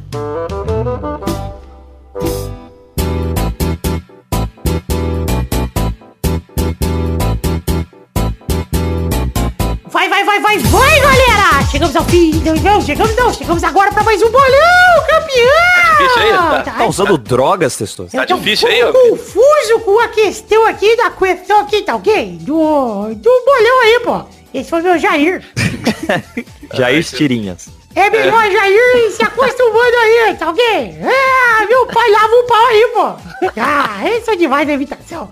[11.97, 12.31] Ao fim.
[12.45, 13.33] Não, não, chegamos não.
[13.33, 15.87] Chegamos agora pra mais um bolão, campeão!
[15.99, 16.31] difícil aí,
[16.65, 16.75] tá?
[16.79, 18.11] Tá usando drogas, Testoso?
[18.13, 18.93] Tá difícil aí, ó.
[18.93, 22.39] confuso com a questão aqui da questão aqui, tá ok?
[22.41, 24.25] Do, do bolão aí, pô.
[24.53, 25.43] Esse foi meu Jair.
[26.75, 27.69] Jair Tirinhas.
[27.95, 30.65] É melhor Jair se acostumando aí, tá ok?
[30.67, 33.51] É, meu pai lava o pau aí, pô.
[33.59, 35.31] Ah, isso é demais da imitação.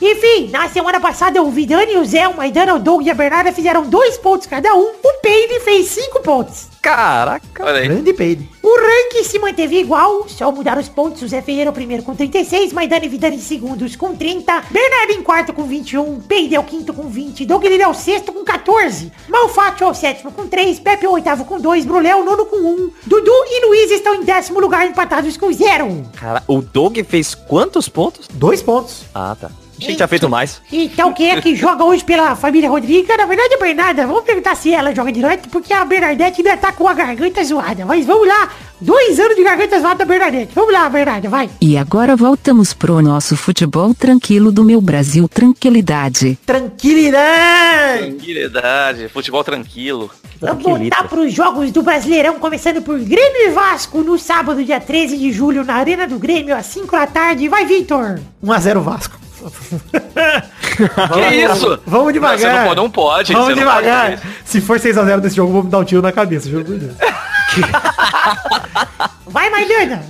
[0.00, 3.52] Enfim, na semana passada o Vidani, o Zé, o Maidana, o Doug e a Bernarda
[3.52, 4.92] fizeram dois pontos cada um.
[5.02, 6.74] O Peide fez cinco pontos.
[6.84, 7.64] Caraca.
[7.64, 7.88] Olha aí.
[7.88, 8.46] Grande peide.
[8.62, 11.22] O ranking se manteve igual, só mudaram os pontos.
[11.22, 15.12] O Zé Ferreira o primeiro com 36, Maidana e Vidani em segundos com 30, Bernardo
[15.12, 18.34] em quarto com 21, Peide é o quinto com 20, Doug Lira é o sexto
[18.34, 22.10] com 14, Malfátio é o sétimo com 3, Pepe é o oitavo com 2, Brulé
[22.10, 26.02] é o nono com 1, Dudu e Luiz estão em décimo lugar empatados com 0.
[26.16, 28.28] Cara, o Doug fez quantos pontos?
[28.28, 29.04] Dois pontos.
[29.14, 29.50] Ah, tá.
[29.78, 30.62] Achei que tinha feito mais.
[30.72, 33.16] Então quem é que joga hoje pela família Rodriga?
[33.16, 36.72] Na verdade a Bernarda, vamos perguntar se ela joga direto, porque a Bernadette ainda tá
[36.72, 37.84] com a garganta zoada.
[37.84, 38.50] Mas vamos lá,
[38.84, 40.52] dois anos de garganta zoada da Bernadette.
[40.54, 41.48] Vamos lá, Bernarda, vai.
[41.60, 46.38] E agora voltamos pro nosso futebol tranquilo do meu Brasil, tranquilidade.
[46.46, 47.98] Tranquilidade.
[48.06, 50.10] Tranquilidade, futebol tranquilo.
[50.40, 55.16] Vamos voltar pros jogos do Brasileirão, começando por Grêmio e Vasco no sábado, dia 13
[55.16, 57.48] de julho, na Arena do Grêmio, às 5 da tarde.
[57.48, 58.20] Vai, Vitor!
[58.44, 59.18] 1x0 Vasco.
[60.74, 61.78] Que isso?
[61.86, 62.56] Vamos Você devagar.
[62.56, 63.32] não pode, não pode.
[63.32, 64.04] Vamos não pode devagar.
[64.04, 64.24] fazer isso.
[64.44, 66.64] Se for 6x0 desse jogo, vou me dar um tiro na cabeça, Deus.
[69.26, 70.04] Vai, Maidana.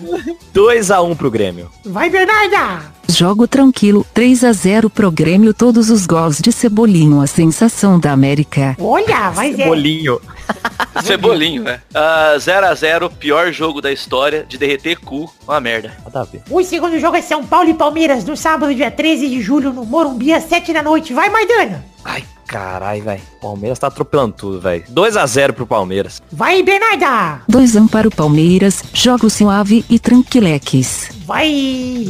[0.55, 1.70] 2x1 pro Grêmio.
[1.84, 2.92] Vai, Bernarda.
[3.09, 8.11] Jogo tranquilo, 3 a 0 pro Grêmio todos os gols de Cebolinho, a sensação da
[8.12, 8.76] América.
[8.80, 9.66] Olha, vai Zé.
[9.66, 10.20] Bolinho.
[11.05, 11.80] Cebolinho, né?
[11.95, 15.32] Ah, 0x0, pior jogo da história de derreter cu.
[15.47, 15.92] Uma merda.
[16.05, 16.42] Nada a ver.
[16.51, 19.84] O segundo jogo é São Paulo e Palmeiras, no sábado, dia 13 de julho, no
[19.84, 21.12] Morumbi, às 7 da noite.
[21.14, 21.84] Vai, Maidana.
[22.05, 23.22] Ai, carai, velho.
[23.40, 24.84] Palmeiras tá atropelando tudo, velho.
[24.92, 26.20] 2x0 pro Palmeiras.
[26.30, 27.42] Vai, Bernarda.
[27.48, 31.11] 2 a 1 para o Palmeiras, jogo suave e tranquileques.
[31.26, 32.07] Vai,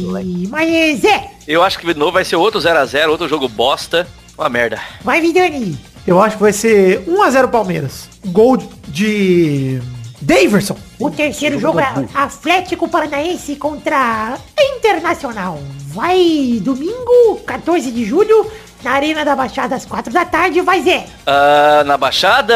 [0.49, 1.31] mas Zé.
[1.47, 4.07] Eu acho que de novo vai ser outro 0x0, outro jogo bosta.
[4.37, 4.81] Uma merda.
[5.01, 5.77] Vai, Vidani.
[6.05, 8.09] Eu acho que vai ser 1x0 Palmeiras.
[8.25, 9.81] Gol de
[10.21, 10.77] Daverson.
[10.99, 15.59] O terceiro jogo é Atlético Paranaense contra Internacional.
[15.87, 18.45] Vai domingo, 14 de julho,
[18.85, 20.61] na Arena da Baixada, às 4 da tarde.
[20.61, 21.07] Vai, Zé.
[21.25, 22.53] Ah, na Baixada,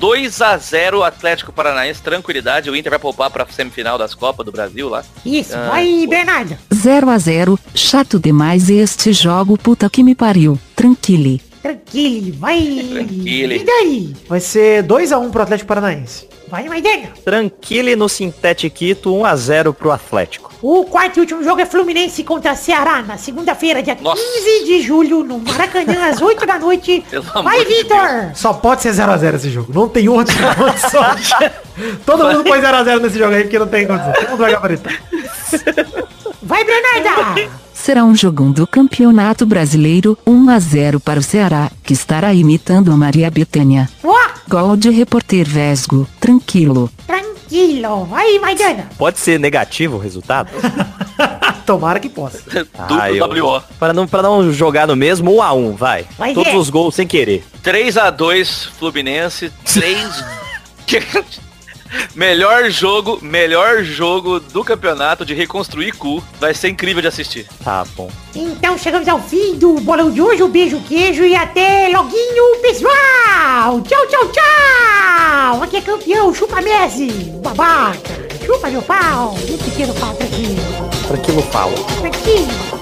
[0.00, 2.68] 2x0 Atlético Paranaense, tranquilidade.
[2.68, 5.04] O Inter vai poupar pra semifinal das Copas do Brasil lá.
[5.24, 6.58] Isso, Ah, vai, Bernarda.
[6.74, 10.58] 0 a 0 chato demais este jogo, puta que me pariu.
[10.74, 11.40] Tranquile.
[11.62, 12.88] Tranquilo, vai.
[12.92, 13.52] Tranquilo.
[13.52, 14.16] Vidani.
[14.28, 16.28] Vai ser 2x1 pro Atlético Paranaense.
[16.48, 17.08] Vai, Maidana.
[17.24, 20.52] Tranquilo no Sintetiquito, 1x0 pro Atlético.
[20.60, 24.22] O quarto e último jogo é Fluminense contra Ceará, na segunda-feira, dia Nossa.
[24.22, 27.02] 15 de julho, no Maracanã, às 8 da noite.
[27.08, 28.32] Pelo Vai, de Vitor!
[28.34, 29.72] Só pode ser 0x0 esse jogo.
[29.72, 31.02] Não tem outra condição.
[32.04, 34.12] Todo mundo põe 0x0 nesse jogo aí, porque não tem condição.
[34.12, 35.02] Todo mundo vai gabaritar.
[36.42, 37.50] Vai, Bernarda!
[37.82, 42.92] Será um jogão do Campeonato Brasileiro, 1 a 0 para o Ceará, que estará imitando
[42.92, 43.88] a Maria Bethânia.
[44.04, 44.16] Ó,
[44.48, 46.88] Gol de repórter Vesgo, tranquilo.
[47.06, 48.04] tranquilo.
[48.04, 48.88] Vai, Maidana.
[48.96, 50.48] Pode ser negativo o resultado?
[51.66, 52.38] Tomara que possa.
[52.88, 53.62] Duplo eu- WO.
[53.80, 56.06] Para não, pra não jogar no mesmo, 1x1, vai.
[56.16, 56.58] Vai Todos ver.
[56.58, 57.44] os gols sem querer.
[57.64, 60.24] 3x2 Fluminense, 3...
[62.14, 66.22] melhor jogo, melhor jogo do campeonato de reconstruir cu.
[66.40, 67.46] Vai ser incrível de assistir.
[67.64, 68.10] Tá bom.
[68.34, 70.42] Então chegamos ao fim do bolão de hoje.
[70.42, 73.80] Um beijo, queijo e até loguinho, pessoal!
[73.82, 75.62] Tchau, tchau, tchau!
[75.62, 77.08] Aqui é campeão, chupa Messi,
[77.42, 78.22] babaca!
[78.44, 80.56] Chupa meu pau, meu pequeno pau tranquilo,
[81.06, 81.72] Tranquilo, fala.
[82.00, 82.81] tranquilo!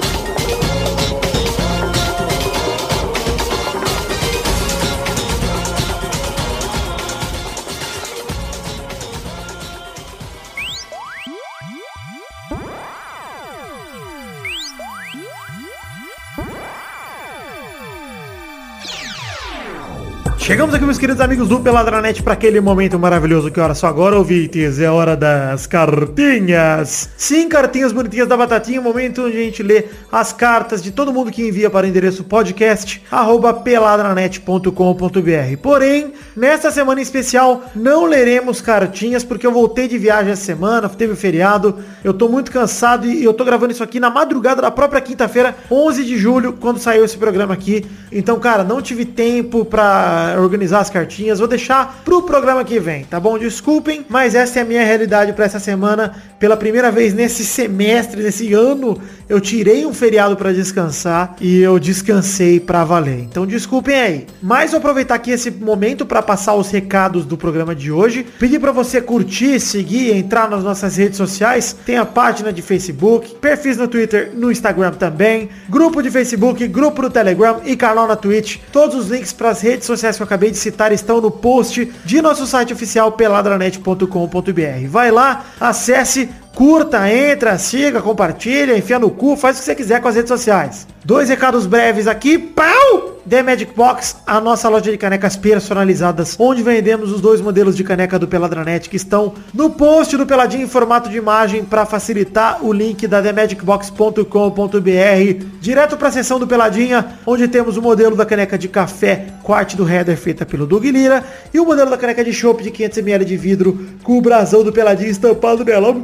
[20.50, 24.16] Chegamos aqui, meus queridos amigos do Peladranet, para aquele momento maravilhoso que hora só agora,
[24.16, 24.80] ouvintes.
[24.80, 27.08] É hora das cartinhas.
[27.16, 31.12] Sim, cartinhas bonitinhas da Batatinha, o momento onde a gente lê as cartas de todo
[31.12, 35.56] mundo que envia para o endereço podcast, arroba peladranet.com.br.
[35.62, 40.88] Porém, nesta semana em especial, não leremos cartinhas, porque eu voltei de viagem essa semana,
[40.88, 44.70] teve feriado, eu tô muito cansado e eu tô gravando isso aqui na madrugada da
[44.72, 47.86] própria quinta-feira, 11 de julho, quando saiu esse programa aqui.
[48.10, 51.38] Então, cara, não tive tempo pra organizar as cartinhas.
[51.38, 53.38] Vou deixar pro programa que vem, tá bom?
[53.38, 56.14] Desculpem, mas essa é a minha realidade pra essa semana.
[56.38, 61.78] Pela primeira vez nesse semestre, nesse ano, eu tirei um feriado pra descansar e eu
[61.78, 63.20] descansei pra valer.
[63.20, 64.26] Então, desculpem aí.
[64.42, 68.26] Mas vou aproveitar aqui esse momento pra passar os recados do programa de hoje.
[68.38, 71.76] Pedir pra você curtir, seguir, entrar nas nossas redes sociais.
[71.84, 77.02] Tem a página de Facebook, perfis no Twitter, no Instagram também, grupo de Facebook, grupo
[77.02, 78.58] no Telegram e canal na Twitch.
[78.72, 81.92] Todos os links para as redes sociais que eu acabei de citar estão no post
[82.04, 84.88] de nosso site oficial peladranet.com.br.
[84.88, 86.30] Vai lá, acesse,
[86.60, 90.28] curta, entra, siga, compartilha, enfia no cu, faz o que você quiser com as redes
[90.28, 90.86] sociais.
[91.02, 92.36] Dois recados breves aqui.
[92.36, 93.18] Pau!
[93.26, 97.84] The Magic Box, a nossa loja de canecas personalizadas, onde vendemos os dois modelos de
[97.84, 102.64] caneca do Peladranet que estão no post do Peladinho em formato de imagem para facilitar
[102.64, 108.26] o link da themagicbox.com.br direto para a seção do Peladinha, onde temos o modelo da
[108.26, 112.24] caneca de café quarte do header feita pelo Doug Lira e o modelo da caneca
[112.24, 115.96] de chopp de 500ml de vidro com o brasão do Peladinho estampado nela.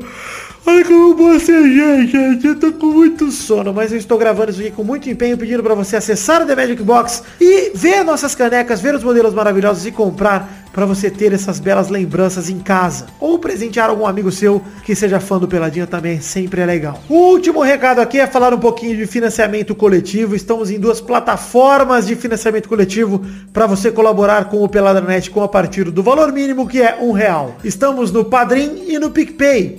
[0.69, 2.45] Olha como bocejei, gente.
[2.45, 5.63] Eu tô com muito sono, mas eu estou gravando isso aqui com muito empenho, pedindo
[5.63, 9.87] para você acessar o The Magic Box e ver nossas canecas, ver os modelos maravilhosos
[9.87, 13.07] e comprar para você ter essas belas lembranças em casa.
[13.19, 17.01] Ou presentear algum amigo seu que seja fã do Peladinha também, sempre é legal.
[17.09, 20.37] O último recado aqui é falar um pouquinho de financiamento coletivo.
[20.37, 25.49] Estamos em duas plataformas de financiamento coletivo para você colaborar com o Peladranet com a
[25.49, 27.57] partir do valor mínimo que é um real.
[27.65, 29.71] Estamos no Padrim e no PicPay,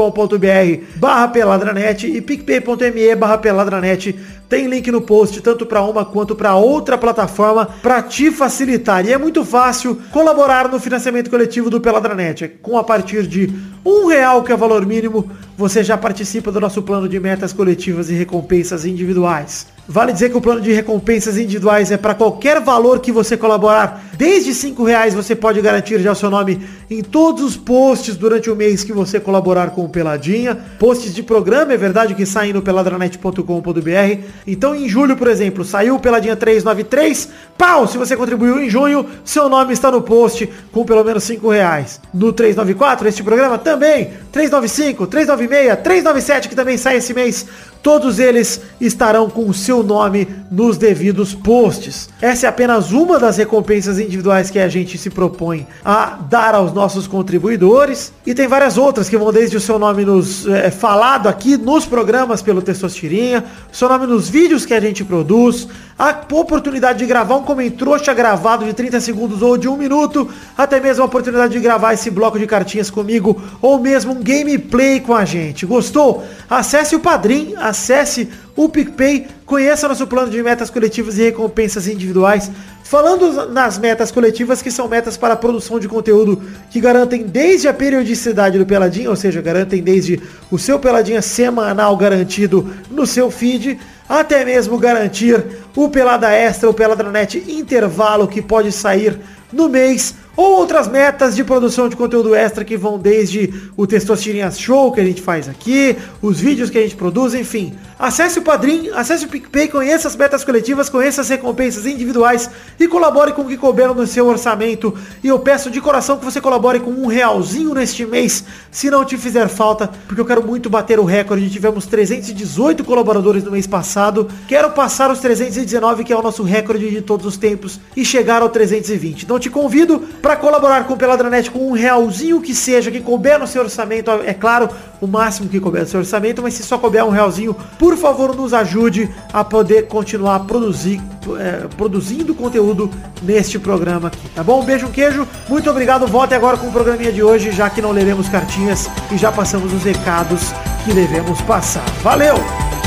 [0.00, 4.14] padrim.com.br barra peladranet e picpay.me barra peladranet
[4.48, 9.06] Tem link no post, tanto para uma quanto para outra plataforma, para te facilitar.
[9.06, 12.48] E é muito fácil colaborar no financiamento coletivo do Peladranet.
[12.60, 13.48] Com a partir de
[13.84, 17.52] um real, que é o valor mínimo, você já participa do nosso plano de metas
[17.52, 19.68] coletivas e recompensas individuais.
[19.92, 24.04] Vale dizer que o plano de recompensas individuais é para qualquer valor que você colaborar.
[24.16, 28.48] Desde cinco reais você pode garantir já o seu nome em todos os posts durante
[28.48, 30.56] o mês que você colaborar com o Peladinha.
[30.78, 34.24] Posts de programa, é verdade, que saem no peladranet.com.br.
[34.46, 37.28] Então em julho, por exemplo, saiu o Peladinha 393.
[37.58, 37.88] Pau!
[37.88, 42.00] Se você contribuiu em junho, seu nome está no post com pelo menos cinco reais.
[42.14, 44.12] No 394, este programa também.
[44.30, 47.44] 395, 396, 397, que também sai esse mês.
[47.82, 52.10] Todos eles estarão com o seu nome nos devidos posts.
[52.20, 56.74] Essa é apenas uma das recompensas individuais que a gente se propõe a dar aos
[56.74, 58.12] nossos contribuidores.
[58.26, 61.86] E tem várias outras que vão desde o seu nome nos é, falado aqui nos
[61.86, 65.66] programas pelo Testosterinha, seu nome nos vídeos que a gente produz,
[66.00, 70.26] a oportunidade de gravar um comentrouxa gravado de 30 segundos ou de um minuto,
[70.56, 74.98] até mesmo a oportunidade de gravar esse bloco de cartinhas comigo, ou mesmo um gameplay
[75.00, 75.66] com a gente.
[75.66, 76.24] Gostou?
[76.48, 82.50] Acesse o Padrim, acesse o PicPay, conheça nosso plano de metas coletivas e recompensas individuais.
[82.82, 87.68] Falando nas metas coletivas, que são metas para a produção de conteúdo que garantem desde
[87.68, 90.18] a periodicidade do Peladinha, ou seja, garantem desde
[90.50, 93.78] o seu Peladinha semanal garantido no seu feed,
[94.10, 95.40] até mesmo garantir
[95.76, 99.16] o Pelada Extra, o Peladranet Intervalo, que pode sair
[99.52, 104.92] no mês, outras metas de produção de conteúdo extra que vão desde o Testosterinha Show
[104.92, 107.74] que a gente faz aqui, os vídeos que a gente produz, enfim.
[107.98, 112.88] Acesse o Padrim, acesse o PicPay, conheça as metas coletivas, conheça as recompensas individuais e
[112.88, 114.94] colabore com o que couber no seu orçamento.
[115.22, 119.04] E eu peço de coração que você colabore com um realzinho neste mês, se não
[119.04, 121.50] te fizer falta, porque eu quero muito bater o recorde.
[121.50, 124.28] Tivemos 318 colaboradores no mês passado.
[124.48, 128.40] Quero passar os 319, que é o nosso recorde de todos os tempos, e chegar
[128.40, 129.24] ao 320.
[129.24, 133.38] Então te convido para colaborar com o Peladranet com um realzinho que seja, que couber
[133.38, 134.68] no seu orçamento, é claro,
[135.00, 138.34] o máximo que couber no seu orçamento, mas se só couber um realzinho, por favor,
[138.36, 141.00] nos ajude a poder continuar produzir,
[141.38, 142.90] é, produzindo conteúdo
[143.22, 144.62] neste programa aqui, tá bom?
[144.62, 147.92] Beijo, um queijo, muito obrigado, volte agora com o programinha de hoje, já que não
[147.92, 150.52] leremos cartinhas e já passamos os recados
[150.84, 151.84] que devemos passar.
[152.02, 152.79] Valeu!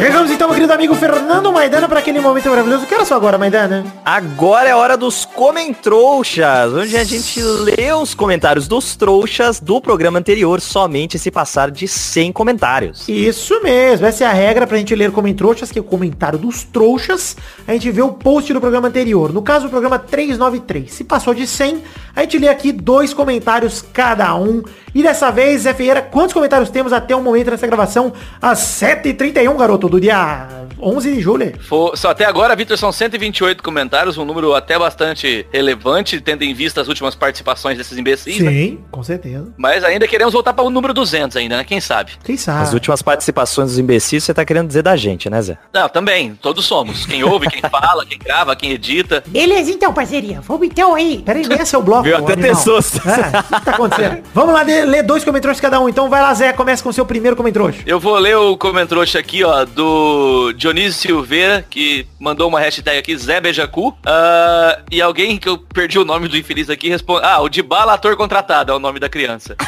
[0.00, 2.84] Chegamos então, meu querido amigo Fernando Maidana, para aquele momento maravilhoso.
[2.84, 3.84] Que era só agora, Maidana?
[4.04, 10.18] Agora é hora dos Comentrouxas, onde a gente lê os comentários dos trouxas do programa
[10.18, 13.08] anterior somente se passar de 100 comentários.
[13.08, 16.64] Isso mesmo, essa é a regra pra gente ler comentroxas, que é o comentário dos
[16.64, 17.36] trouxas.
[17.64, 19.32] A gente vê o post do programa anterior.
[19.32, 20.92] No caso, o programa 393.
[20.92, 21.80] Se passou de 100,
[22.16, 24.64] a gente lê aqui dois comentários cada um.
[24.92, 28.12] E dessa vez, Zé Ferreira, quantos comentários temos até o momento dessa gravação?
[28.42, 31.52] Às 7h31, garoto, do dia ah, 11 de julho.
[31.60, 36.52] Fo- Só até agora, Vitor, são 128 comentários, um número até bastante relevante, tendo em
[36.54, 38.50] vista as últimas participações desses imbecis, né?
[38.50, 39.52] Sim, com certeza.
[39.56, 41.64] Mas ainda queremos voltar para o número 200 ainda, né?
[41.64, 42.12] Quem sabe?
[42.24, 42.62] Quem sabe?
[42.62, 45.58] As últimas participações dos imbecis, você tá querendo dizer da gente, né, Zé?
[45.72, 47.06] Não, também, todos somos.
[47.06, 49.22] Quem ouve, quem fala, quem grava, quem edita.
[49.26, 50.40] Beleza, então, parceria.
[50.40, 51.22] Vamos então aí.
[51.24, 52.04] Peraí, nem esse é bloco.
[52.04, 52.76] Viu, até testou.
[52.76, 54.22] É, o que tá acontecendo?
[54.34, 55.88] Vamos lá, ler dois comentários cada um.
[55.88, 57.50] Então vai lá, Zé, começa com o seu primeiro comentário.
[57.84, 63.16] Eu vou ler o comentrouxa aqui, ó, do Dionísio Silveira, que mandou uma hashtag aqui,
[63.16, 63.96] Zé Beijacu.
[64.06, 67.24] Ah, e alguém que eu perdi o nome do infeliz aqui responde.
[67.24, 69.56] Ah, o de bala ator contratado é o nome da criança.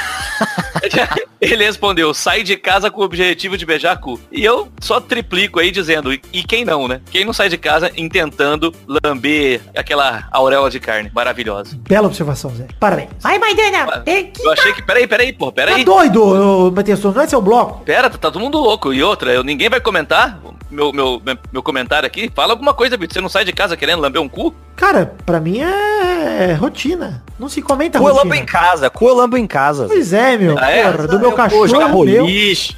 [1.40, 4.20] Ele respondeu, sai de casa com o objetivo de beijar cu.
[4.30, 7.00] E eu só triplico aí dizendo, e quem não, né?
[7.11, 11.76] Quem não sai de casa intentando lamber aquela auréola de carne maravilhosa.
[11.88, 12.68] Bela observação, Zé.
[12.78, 13.11] Parabéns.
[13.18, 13.98] Vai, Maidana.
[14.00, 14.40] Tem que...
[14.40, 14.82] Eu achei que.
[14.82, 15.84] Peraí, peraí, pô, Tá peraí.
[15.84, 17.03] doido, ô, Matheus?
[17.03, 17.84] Não é seu bloco?
[17.84, 18.92] Pera, tá todo mundo louco.
[18.92, 20.40] E outra, eu, ninguém vai comentar
[20.72, 22.30] meu, meu, meu, meu comentário aqui.
[22.34, 23.14] Fala alguma coisa, Vitor.
[23.14, 24.55] Você não sai de casa querendo lamber um cu?
[24.76, 27.22] Cara, pra mim é rotina.
[27.38, 28.43] Não se comenta Cu eu lambo rotina.
[28.43, 29.86] em casa, cu eu lambo em casa.
[29.86, 30.57] Pois é, meu.
[30.59, 30.82] Ah, é?
[30.90, 32.26] Porra, do meu Eu vou jogar cachorro, meu.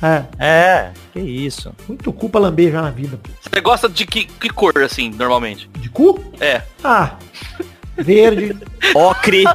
[0.02, 1.72] É, É, que isso.
[1.88, 3.18] muito cu pra lamber já na vida.
[3.22, 3.30] pô.
[3.40, 5.68] Você gosta de que, que cor, assim, normalmente?
[5.78, 6.22] De cu?
[6.40, 6.62] É.
[6.82, 7.12] Ah,
[7.96, 8.56] verde.
[8.94, 9.44] Ocre.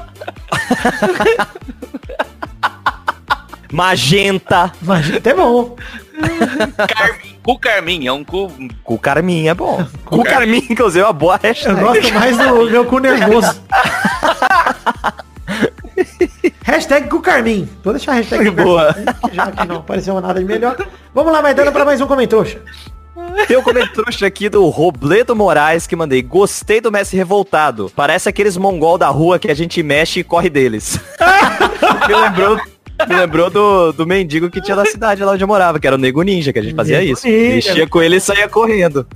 [3.72, 4.72] Magenta.
[4.82, 5.76] Imagina, até bom.
[6.88, 7.29] Carmin.
[7.44, 8.08] Cu carmim.
[8.08, 8.52] É um cu...
[8.84, 9.86] Cu carmim é bom.
[10.06, 11.80] Cu carmim, inclusive, é uma boa Eu hashtag.
[11.80, 13.62] gosto mais do meu cu nervoso.
[16.64, 17.68] Hashtag com o Carmin.
[17.84, 18.94] Vou deixar a hashtag Foi com o boa.
[18.94, 20.78] Carmin, já que não apareceu nada de melhor.
[21.14, 22.62] Vamos lá, Maidana, pra mais um comentrouxa.
[23.48, 26.22] Tem um comentário aqui do Robledo Moraes que mandei.
[26.22, 27.92] Gostei do Messi revoltado.
[27.96, 31.00] Parece aqueles mongol da rua que a gente mexe e corre deles.
[32.08, 32.60] me lembrou,
[33.08, 35.96] me lembrou do, do mendigo que tinha na cidade lá onde eu morava, que era
[35.96, 37.28] o Nego Ninja, que a gente fazia Nego isso.
[37.28, 37.70] Ninja.
[37.70, 39.08] Mexia com ele e saía correndo.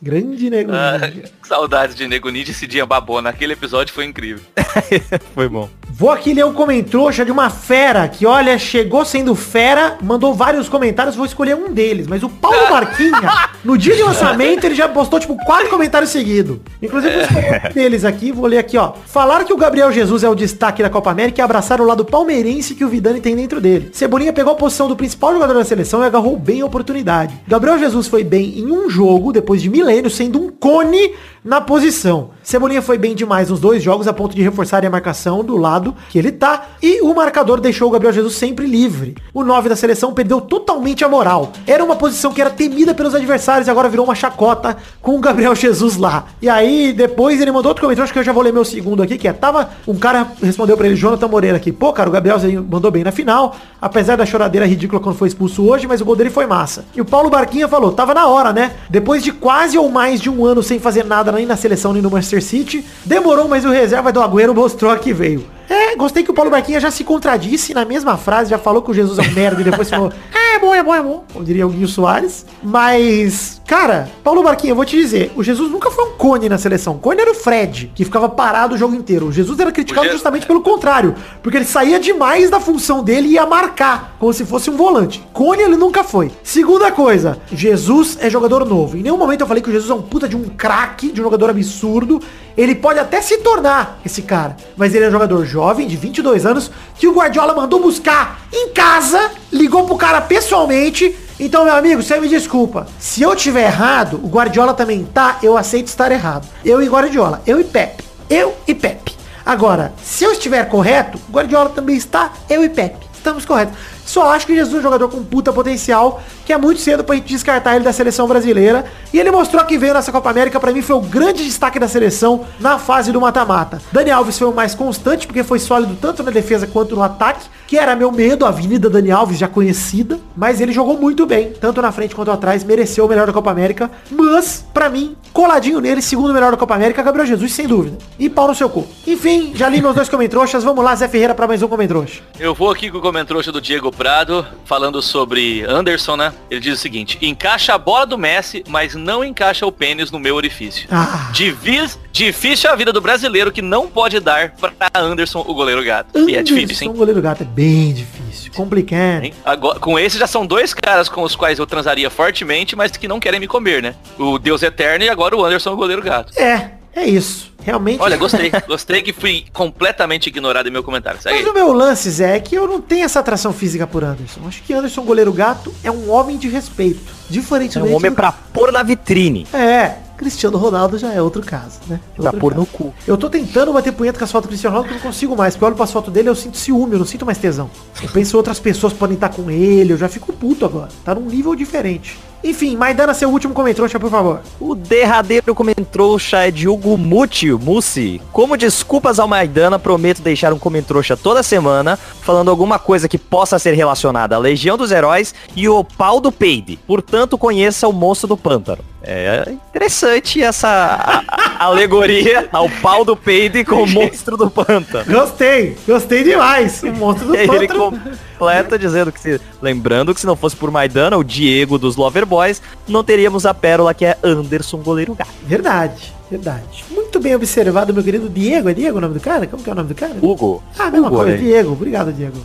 [0.00, 0.72] Grande nego.
[0.72, 1.00] Ah,
[1.42, 3.30] saudades de Nego Ninja esse dia babona.
[3.30, 4.42] Aquele episódio foi incrível.
[5.34, 5.68] Foi bom.
[5.96, 10.68] Vou aqui ler um comentrouxa de uma fera que, olha, chegou sendo fera, mandou vários
[10.68, 12.06] comentários, vou escolher um deles.
[12.08, 16.58] Mas o Paulo Marquinha, no dia de lançamento, ele já postou, tipo, quatro comentários seguidos.
[16.82, 18.92] Inclusive, vou escolher um deles aqui, vou ler aqui, ó.
[19.06, 22.04] Falar que o Gabriel Jesus é o destaque da Copa América e abraçar o lado
[22.04, 23.90] palmeirense que o Vidani tem dentro dele.
[23.92, 27.34] Cebolinha pegou a posição do principal jogador da seleção e agarrou bem a oportunidade.
[27.46, 31.12] Gabriel Jesus foi bem em um jogo, depois de milênios, sendo um cone
[31.44, 32.30] na posição.
[32.42, 35.94] Cebolinha foi bem demais nos dois jogos, a ponto de reforçar a marcação do lado
[36.08, 36.68] que ele tá.
[36.82, 39.14] E o marcador deixou o Gabriel Jesus sempre livre.
[39.32, 41.52] O 9 da seleção perdeu totalmente a moral.
[41.66, 45.20] Era uma posição que era temida pelos adversários e agora virou uma chacota com o
[45.20, 46.26] Gabriel Jesus lá.
[46.40, 49.02] E aí, depois ele mandou outro comentário, acho que eu já vou ler meu segundo
[49.02, 52.12] aqui, que é, tava, um cara respondeu pra ele, Jonathan Moreira aqui, pô, cara, o
[52.12, 52.38] Gabriel
[52.70, 56.16] mandou bem na final, apesar da choradeira ridícula quando foi expulso hoje, mas o gol
[56.16, 56.84] dele foi massa.
[56.94, 58.72] E o Paulo Barquinha falou, tava na hora, né?
[58.88, 62.02] Depois de quase ou mais de um ano sem fazer nada nem na seleção nem
[62.02, 65.44] no Manchester City, demorou, mas o reserva do Agüero mostrou que veio.
[65.68, 68.90] É, gostei que o Paulo Barquinha já se contradisse na mesma frase, já falou que
[68.90, 71.24] o Jesus é um merda e depois falou, é, é bom, é bom, é bom,
[71.32, 72.44] como diria o Guinho Soares.
[72.62, 76.58] Mas, cara, Paulo Barquinha, eu vou te dizer, o Jesus nunca foi um cone na
[76.58, 76.98] seleção.
[76.98, 79.26] Cone era o Fred, que ficava parado o jogo inteiro.
[79.28, 83.02] O Jesus era criticado O Je- justamente pelo contrário, porque ele saía demais da função
[83.02, 85.24] dele e ia marcar, como se fosse um volante.
[85.32, 86.30] Cone ele nunca foi.
[86.42, 88.96] Segunda coisa, Jesus é jogador novo.
[88.96, 91.20] Em nenhum momento eu falei que o Jesus é um puta de um craque, de
[91.20, 92.20] um jogador absurdo.
[92.56, 96.46] Ele pode até se tornar esse cara, mas ele é um jogador jovem, de 22
[96.46, 101.16] anos, que o Guardiola mandou buscar em casa, ligou pro cara pessoalmente.
[101.38, 102.86] Então, meu amigo, você me desculpa.
[102.98, 106.46] Se eu tiver errado, o Guardiola também tá, eu aceito estar errado.
[106.64, 108.04] Eu e Guardiola, eu e Pepe.
[108.30, 109.14] Eu e Pepe.
[109.44, 113.04] Agora, se eu estiver correto, o Guardiola também está, eu e Pepe.
[113.12, 113.74] Estamos corretos.
[114.04, 117.14] Só acho que Jesus é um jogador com puta potencial, que é muito cedo pra
[117.14, 118.84] gente descartar ele da seleção brasileira.
[119.12, 121.88] E ele mostrou que veio nessa Copa América, pra mim foi o grande destaque da
[121.88, 123.80] seleção na fase do mata-mata.
[123.90, 127.46] Dani Alves foi o mais constante, porque foi sólido tanto na defesa quanto no ataque,
[127.66, 130.18] que era meu medo, a Avenida Dani Alves, já conhecida.
[130.36, 133.50] Mas ele jogou muito bem, tanto na frente quanto atrás, mereceu o melhor da Copa
[133.50, 133.90] América.
[134.10, 137.96] Mas, pra mim, coladinho nele, segundo melhor da Copa América, Gabriel Jesus, sem dúvida.
[138.18, 138.86] E pau no seu cu.
[139.06, 142.22] Enfim, já li meus dois comentroxas, vamos lá, Zé Ferreira, pra mais um comentrouxa.
[142.38, 146.32] Eu vou aqui com o comentrouxa do Diego Prado, falando sobre Anderson, né?
[146.50, 150.18] Ele diz o seguinte, encaixa a bola do Messi, mas não encaixa o pênis no
[150.18, 150.86] meu orifício.
[150.90, 151.30] Ah.
[151.32, 155.82] Divis- difícil é a vida do brasileiro que não pode dar pra Anderson, o goleiro
[155.84, 156.18] gato.
[156.28, 156.92] E é difícil, Anderson, hein?
[156.92, 158.52] goleiro gato é bem difícil.
[158.54, 159.30] Complicado.
[159.44, 163.08] Agora, com esse já são dois caras com os quais eu transaria fortemente, mas que
[163.08, 163.94] não querem me comer, né?
[164.18, 166.32] O Deus Eterno e agora o Anderson, o goleiro gato.
[166.38, 167.52] É, é isso.
[167.62, 168.00] Realmente.
[168.00, 168.50] Olha, gostei.
[168.66, 171.20] gostei que fui completamente ignorado em meu comentário.
[171.22, 174.04] Segue Mas o meu lance, Zé, é que eu não tenho essa atração física por
[174.04, 174.40] Anderson.
[174.46, 177.00] Acho que Anderson, goleiro gato, é um homem de respeito.
[177.28, 177.90] É Diferentemente.
[177.92, 179.46] um homem do- pra pôr na vitrine.
[179.52, 181.98] É, Cristiano Ronaldo já é outro caso, né?
[182.14, 182.94] Pra Outro pôr no cu.
[183.06, 185.34] Eu tô tentando bater punheta com as fotos do Cristiano Ronaldo que eu não consigo
[185.36, 185.54] mais.
[185.54, 187.68] Porque eu olho pras fotos dele eu sinto ciúme, eu não sinto mais tesão.
[188.02, 190.90] Eu penso outras pessoas podem estar com ele, eu já fico puto agora.
[191.04, 192.18] Tá num nível diferente.
[192.44, 194.42] Enfim, Maidana, seu último comentário, por favor.
[194.60, 198.20] O derradeiro comentrouxa é de Hugo Muti, Mussi.
[198.30, 203.58] Como desculpas ao Maidana, prometo deixar um comentrouxa toda semana, falando alguma coisa que possa
[203.58, 206.78] ser relacionada à Legião dos Heróis e o pau do peide.
[206.86, 208.93] Portanto, conheça o monstro do pântano.
[209.06, 211.22] É interessante essa
[211.58, 215.04] alegoria ao pau do peide com o monstro do pântano.
[215.12, 216.82] Gostei, gostei demais.
[216.82, 218.00] O monstro do E ele pântano.
[218.38, 222.24] completa dizendo que se, lembrando que se não fosse por Maidana, o Diego dos Lover
[222.24, 225.30] Boys, não teríamos a pérola que é Anderson Goleiro Gato.
[225.42, 226.84] Verdade, verdade.
[226.90, 228.68] Muito bem observado, meu querido Diego.
[228.68, 229.46] É Diego o nome do cara?
[229.46, 230.14] Como que é o nome do cara?
[230.20, 230.62] Hugo.
[230.78, 231.36] Ah, mesma Hugo, coisa, né?
[231.36, 231.72] Diego.
[231.72, 232.36] Obrigado, Diego.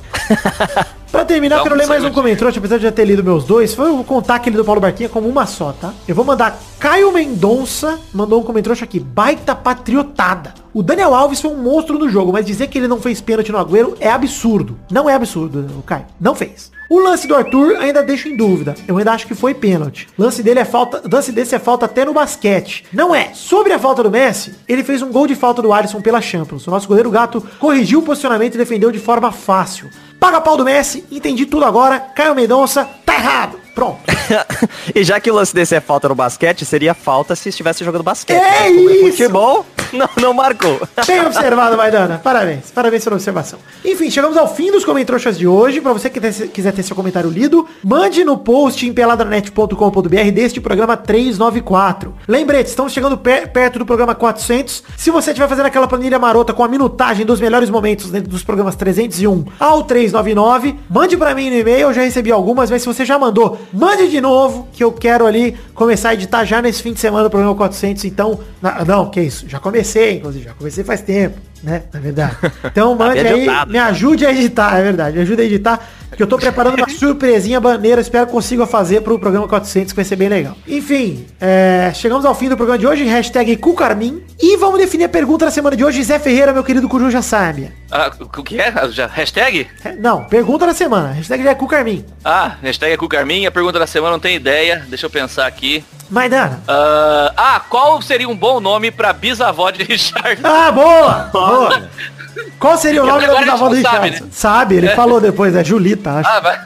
[1.12, 3.74] pra terminar, Dá quero ler mais um comentário, apesar de já ter lido meus dois.
[3.74, 5.94] Foi vou contar aquele do Paulo Barquinha como uma só, tá?
[6.08, 9.00] Eu vou mandar Caio Mendonça, mandou um comentário aqui.
[9.00, 10.54] Baita patriotada.
[10.74, 13.52] O Daniel Alves foi um monstro no jogo, mas dizer que ele não fez pênalti
[13.52, 14.78] no Agüero é absurdo.
[14.92, 16.06] Não é absurdo, Caio.
[16.20, 16.72] Não fez.
[16.90, 18.76] O lance do Arthur ainda deixo em dúvida.
[18.88, 20.08] Eu ainda acho que foi pênalti.
[20.18, 22.86] Lance dele é falta, lance desse é falta até no basquete.
[22.92, 23.32] Não é.
[23.34, 26.66] Sobre a falta do Messi, ele fez um gol de falta do Alisson pela Champions.
[26.66, 29.90] O nosso goleiro gato corrigiu o posicionamento e defendeu de forma fácil.
[30.20, 32.00] Paga pau do Messi, entendi tudo agora.
[32.00, 33.58] Caio Mendonça, tá errado.
[33.76, 34.19] Pronto.
[34.96, 38.04] e já que o lance desse é falta no basquete, seria falta se estivesse jogando
[38.04, 38.38] basquete.
[38.38, 39.12] É Mas como isso!
[39.12, 40.80] Futebol, Não, não marcou.
[41.08, 42.20] Bem observado, Maidana.
[42.24, 42.70] Parabéns.
[42.72, 43.60] Parabéns pela observação.
[43.84, 45.82] Enfim, chegamos ao fim dos comentroxas de hoje.
[45.82, 50.62] Pra você que te- quiser ter seu comentário lido, mande no post em peladranet.com.br deste
[50.62, 52.14] programa 394.
[52.28, 54.84] Lembrete, estamos chegando pe- perto do programa 400.
[54.98, 58.44] Se você estiver fazendo aquela planilha marota com a minutagem dos melhores momentos dentro dos
[58.44, 61.80] programas 301 ao 399, mande pra mim no e-mail.
[61.88, 65.26] Eu já recebi algumas, mas se você já mandou, mande de novo, que eu quero
[65.26, 68.06] ali começar a editar já nesse fim de semana do programa 400.
[68.06, 69.48] Então, na- não, que isso.
[69.48, 71.84] Já comecei, inclusive, já comecei faz tempo, né?
[71.94, 72.36] Na verdade.
[72.66, 73.72] Então, mande bem aí, adiantado.
[73.72, 75.16] me ajude a editar, é verdade.
[75.18, 75.80] Me ajude a editar,
[76.16, 78.02] que eu tô preparando uma surpresinha baneira.
[78.02, 80.56] Espero que consiga fazer pro programa 400, que vai ser bem legal.
[80.68, 83.04] Enfim, é, chegamos ao fim do programa de hoje.
[83.04, 84.24] Hashtag Cucarmin.
[84.40, 86.04] E vamos definir a pergunta da semana de hoje.
[86.04, 87.72] Zé Ferreira, meu querido Coruja já sabe.
[87.92, 88.74] Ah, o que é?
[88.92, 89.68] Já, hashtag?
[89.84, 91.12] É, Não, pergunta da semana.
[91.12, 92.06] Hashtag já é Cucarmin.
[92.24, 93.46] Ah, hashtag é com o Carmin.
[93.46, 94.86] A pergunta da semana não tem ideia.
[94.88, 95.84] Deixa eu pensar aqui.
[96.10, 96.62] Maidana.
[96.68, 100.42] Ah, ah, qual seria um bom nome pra bisavó de Richard?
[100.44, 101.30] Ah, boa!
[101.32, 101.90] Boa!
[102.58, 104.20] Qual seria o nome da a bisavó do não sabe, né?
[104.32, 106.30] Sabe, ele falou depois, é Julita, acho.
[106.30, 106.60] Ah, vai.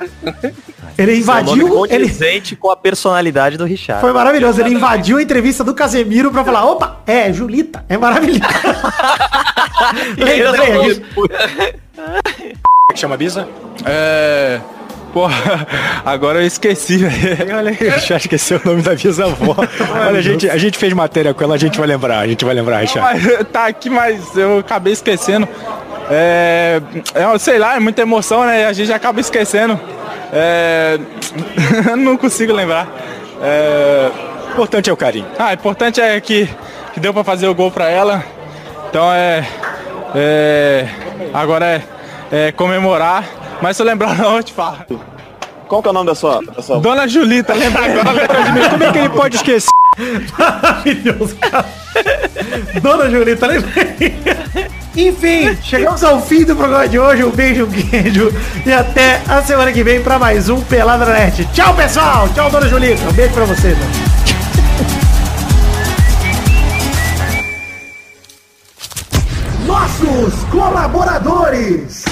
[0.98, 4.02] Ele invadiu, ele condizente com a personalidade do Richard.
[4.02, 4.62] foi maravilhoso.
[4.62, 8.41] Ele invadiu a entrevista do Casemiro pra falar, opa, é Julita, é maravilhoso.
[10.18, 11.02] Lembrei disso.
[12.91, 13.48] que chama Bisa?
[13.86, 14.62] É.
[15.14, 15.68] Porra,
[16.03, 17.55] agora eu esqueci, velho.
[17.55, 19.55] Olha aí, já esqueceu o nome da bisavó.
[19.55, 22.43] Olha, a gente, a gente fez matéria com ela, a gente vai lembrar, a gente
[22.43, 23.45] vai lembrar, Richard.
[23.53, 25.47] Tá aqui, mas eu acabei esquecendo.
[26.09, 26.82] É,
[27.14, 28.66] é, sei lá, é muita emoção, né?
[28.66, 29.80] A gente acaba esquecendo.
[30.32, 30.97] É,
[31.95, 32.88] não consigo lembrar.
[33.41, 34.09] É,
[34.51, 35.28] importante é o carinho.
[35.38, 36.49] Ah, importante é que,
[36.93, 38.24] que deu pra fazer o gol pra ela.
[38.89, 39.47] Então é.
[40.16, 40.88] é
[41.32, 41.66] agora
[42.32, 43.43] é, é comemorar.
[43.62, 44.78] Mas se eu lembrar não, eu te falo.
[45.68, 48.51] Qual que é o nome da sua, da sua Dona Julita, lembra agora, lembra de
[48.51, 48.70] mim.
[48.70, 49.70] Como é que ele pode esquecer?
[50.38, 51.66] Maravilhoso, cara.
[52.82, 54.14] Dona Julita, lembrei.
[54.95, 57.24] Enfim, chegamos ao fim do programa de hoje.
[57.24, 58.32] Um beijo, um queijo.
[58.66, 61.45] E até a semana que vem pra mais um Pelada na Net.
[61.54, 62.30] Tchau, pessoal.
[62.36, 63.01] Tchau, Dona Julita.
[63.10, 63.76] Um beijo pra vocês.
[63.78, 63.86] né?
[69.66, 72.03] Nossos colaboradores.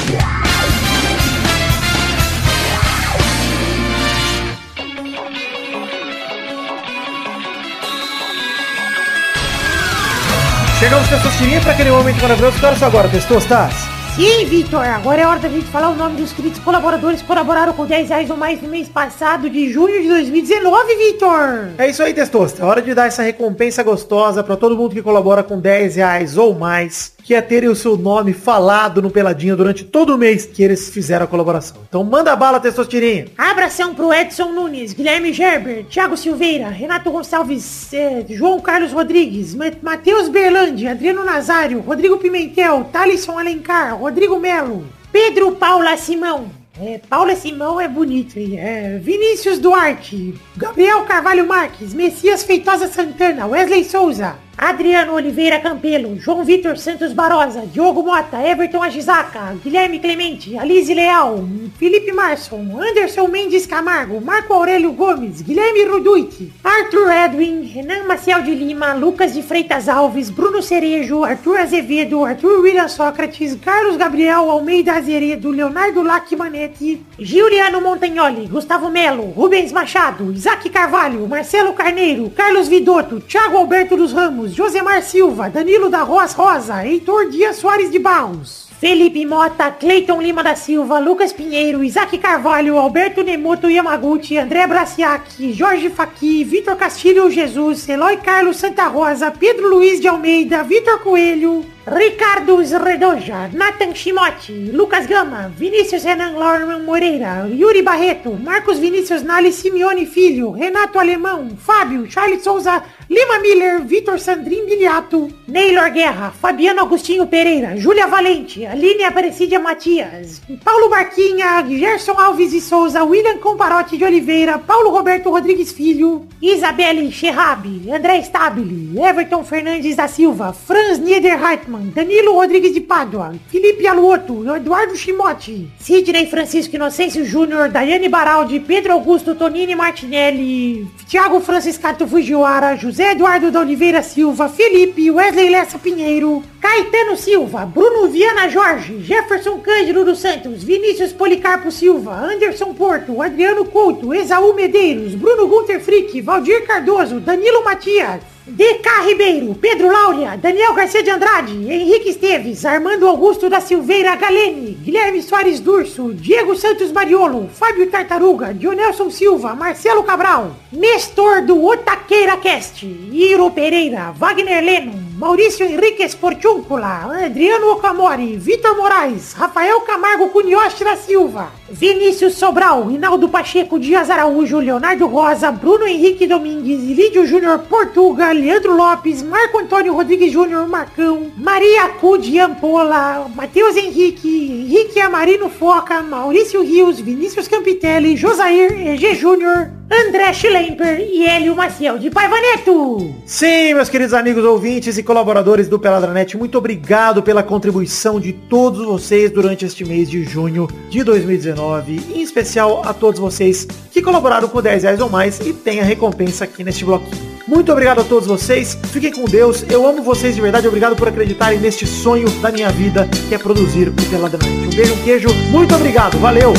[10.82, 12.60] Chegamos, Testosterinha, para aquele momento maravilhoso.
[12.60, 13.91] Que horas agora, Testostas?
[14.16, 17.74] Sim, Vitor, agora é hora da gente falar o nome dos queridos colaboradores que colaboraram
[17.74, 21.70] com 10 reais ou mais no mês passado de junho de 2019, Vitor.
[21.78, 22.62] É isso aí, Testosta.
[22.62, 26.38] É hora de dar essa recompensa gostosa para todo mundo que colabora com 10 reais
[26.38, 30.45] ou mais, que é terem o seu nome falado no Peladinho durante todo o mês
[30.45, 31.78] que eles fizeram a colaboração.
[31.88, 33.28] Então manda bala, Testosterinha.
[33.38, 39.72] Abração pro Edson Nunes, Guilherme Gerber, Thiago Silveira, Renato Gonçalves, eh, João Carlos Rodrigues, Ma-
[39.82, 46.49] Matheus Berlandi, Adriano Nazário, Rodrigo Pimentel, Thalisson Alencar, Rodrigo Melo, Pedro Paula Simão.
[46.82, 48.60] É, Paula Simão é bonito, hein?
[48.60, 56.43] É, Vinícius Duarte, Gabriel Carvalho Marques, Messias Feitosa Santana, Wesley Souza, Adriano Oliveira Campelo, João
[56.43, 61.43] Vitor Santos Barosa, Diogo Mota, Everton Agisaca, Guilherme Clemente, Alize Leal,
[61.80, 68.53] Felipe Marson, Anderson Mendes Camargo, Marco Aurélio Gomes, Guilherme Ruduit, Arthur Edwin, Renan Maciel de
[68.53, 74.93] Lima, Lucas de Freitas Alves, Bruno Cerejo, Arthur Azevedo, Arthur William Sócrates, Carlos Gabriel Almeida
[74.93, 83.20] Azeredo, Leonardo Lacmanetti, Giuliano Montagnoli, Gustavo Melo, Rubens Machado, Isaac Carvalho, Marcelo Carneiro, Carlos Vidotto,
[83.22, 88.70] Thiago Alberto dos Ramos, Josemar Silva, Danilo da Roas Rosa, Heitor Dias Soares de Barros.
[88.82, 95.54] Felipe Mota, Cleiton Lima da Silva, Lucas Pinheiro, Isaac Carvalho, Alberto Nemoto Yamaguchi, André Braciac,
[95.54, 101.64] Jorge Faqui, Vitor Castilho Jesus, Eloy Carlos Santa Rosa, Pedro Luiz de Almeida, Vitor Coelho,
[101.86, 109.52] Ricardo Redoja, Nathan Shimote, Lucas Gama, Vinícius Renan Lorman Moreira, Yuri Barreto, Marcos Vinícius Nali
[109.52, 116.84] Simeone Filho, Renato Alemão, Fábio, Charles Souza, Lima Miller, Vitor Sandrin Biliato, Neylor Guerra, Fabiano
[116.84, 123.97] Agostinho Pereira, Júlia Valente, Aline Aparecida Matias, Paulo Barquinha, Gerson Alves de Souza, William Comparotti
[123.97, 130.97] de Oliveira, Paulo Roberto Rodrigues Filho, Isabelle Scherrabi, André Stabile, Everton Fernandes da Silva, Franz
[130.97, 138.62] Niederreitmann, Danilo Rodrigues de Pádua, Felipe Aluoto, Eduardo Chimote, Sidney Francisco Inocêncio Júnior, Daiane Baraldi,
[138.62, 145.80] Pedro Augusto Tonini Martinelli, Thiago Franciscato Fujiwara, José Eduardo da Oliveira Silva, Felipe, Wesley Lessa
[145.80, 153.22] Pinheiro, Caetano Silva, Bruno Viana Jorge, Jefferson Cândido dos Santos, Vinícius Policarpo Silva, Anderson Porto,
[153.22, 158.22] Adriano Couto, Esaú Medeiros, Bruno Gunter Frick, Valdir Cardoso, Danilo Matias,
[158.52, 164.72] DK Ribeiro, Pedro Laura, Daniel Garcia de Andrade, Henrique Esteves, Armando Augusto da Silveira Galene,
[164.72, 172.36] Guilherme Soares Durso, Diego Santos Mariolo, Fábio Tartaruga, Dionelson Silva, Marcelo Cabral, Nestor do Otaqueira
[172.36, 180.84] Cast, Iro Pereira, Wagner Leno, Maurício Henrique Esportúncula, Adriano Okamori, Vitor Moraes, Rafael Camargo Cunhoche
[180.84, 187.59] da Silva, Vinícius Sobral, Rinaldo Pacheco, Dias Araújo, Leonardo Rosa, Bruno Henrique Domingues, Lídio Júnior
[187.59, 195.49] Portuga, Leandro Lopes, Marco Antônio Rodrigues Júnior Marcão, Maria Cudi Ampola, Matheus Henrique, Henrique Amarino
[195.49, 203.13] Foca, Maurício Rios, Vinícius Campitelli, Josair, EG Júnior, André Schlemper e Hélio Maciel de Paivaneto.
[203.26, 208.86] Sim, meus queridos amigos ouvintes e colaboradores do Peladranet, muito obrigado pela contribuição de todos
[208.86, 214.47] vocês durante este mês de junho de 2019, em especial a todos vocês que colaboraram
[214.47, 217.32] com 10 reais ou mais e tem a recompensa aqui neste bloquinho.
[217.47, 221.07] Muito obrigado a todos vocês, fiquem com Deus, eu amo vocês de verdade, obrigado por
[221.07, 224.68] acreditarem neste sonho da minha vida, que é produzir o Peladranet.
[224.68, 226.53] Um beijo, um queijo, muito obrigado, valeu!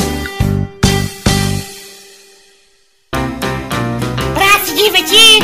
[3.11, 5.43] Pra se divertir,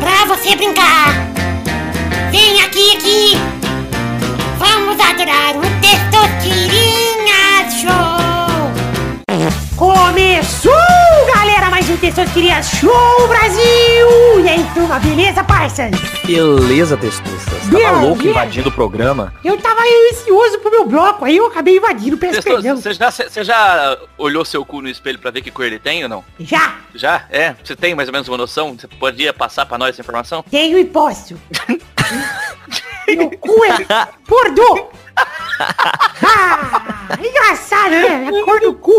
[0.00, 1.32] pra você brincar.
[2.30, 3.36] Vem aqui, aqui.
[4.58, 6.81] Vamos adorar o Testosterinha
[10.42, 10.72] Começou,
[11.32, 14.40] galera, mais um Testosterinha Show Brasil.
[14.44, 15.88] E aí, turma, beleza, parça?
[16.26, 17.50] Beleza, Testosta.
[17.50, 18.32] Você Meu, tava louco meu.
[18.32, 19.32] invadindo o programa?
[19.44, 22.76] Eu tava ansioso pro meu bloco, aí eu acabei invadindo, peço perdão.
[22.76, 26.02] Você já, você já olhou seu cu no espelho pra ver que cor ele tem
[26.02, 26.24] ou não?
[26.40, 27.24] Já, Já?
[27.30, 27.54] É?
[27.62, 28.76] Você tem mais ou menos uma noção?
[28.76, 30.44] Você poderia passar pra nós essa informação?
[30.50, 31.36] tenho e posso.
[33.06, 34.90] meu cu é pordo.
[35.16, 36.82] Ah,
[37.18, 38.28] engraçado, né?
[38.28, 38.92] A cor do cu.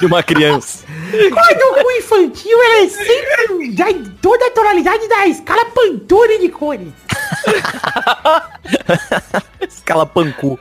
[0.00, 0.84] De uma criança.
[1.10, 3.86] Cor do cu infantil, ela é sempre da,
[4.20, 6.88] toda a tonalidade da escala Pantone de cores.
[9.68, 10.58] Escala pancu.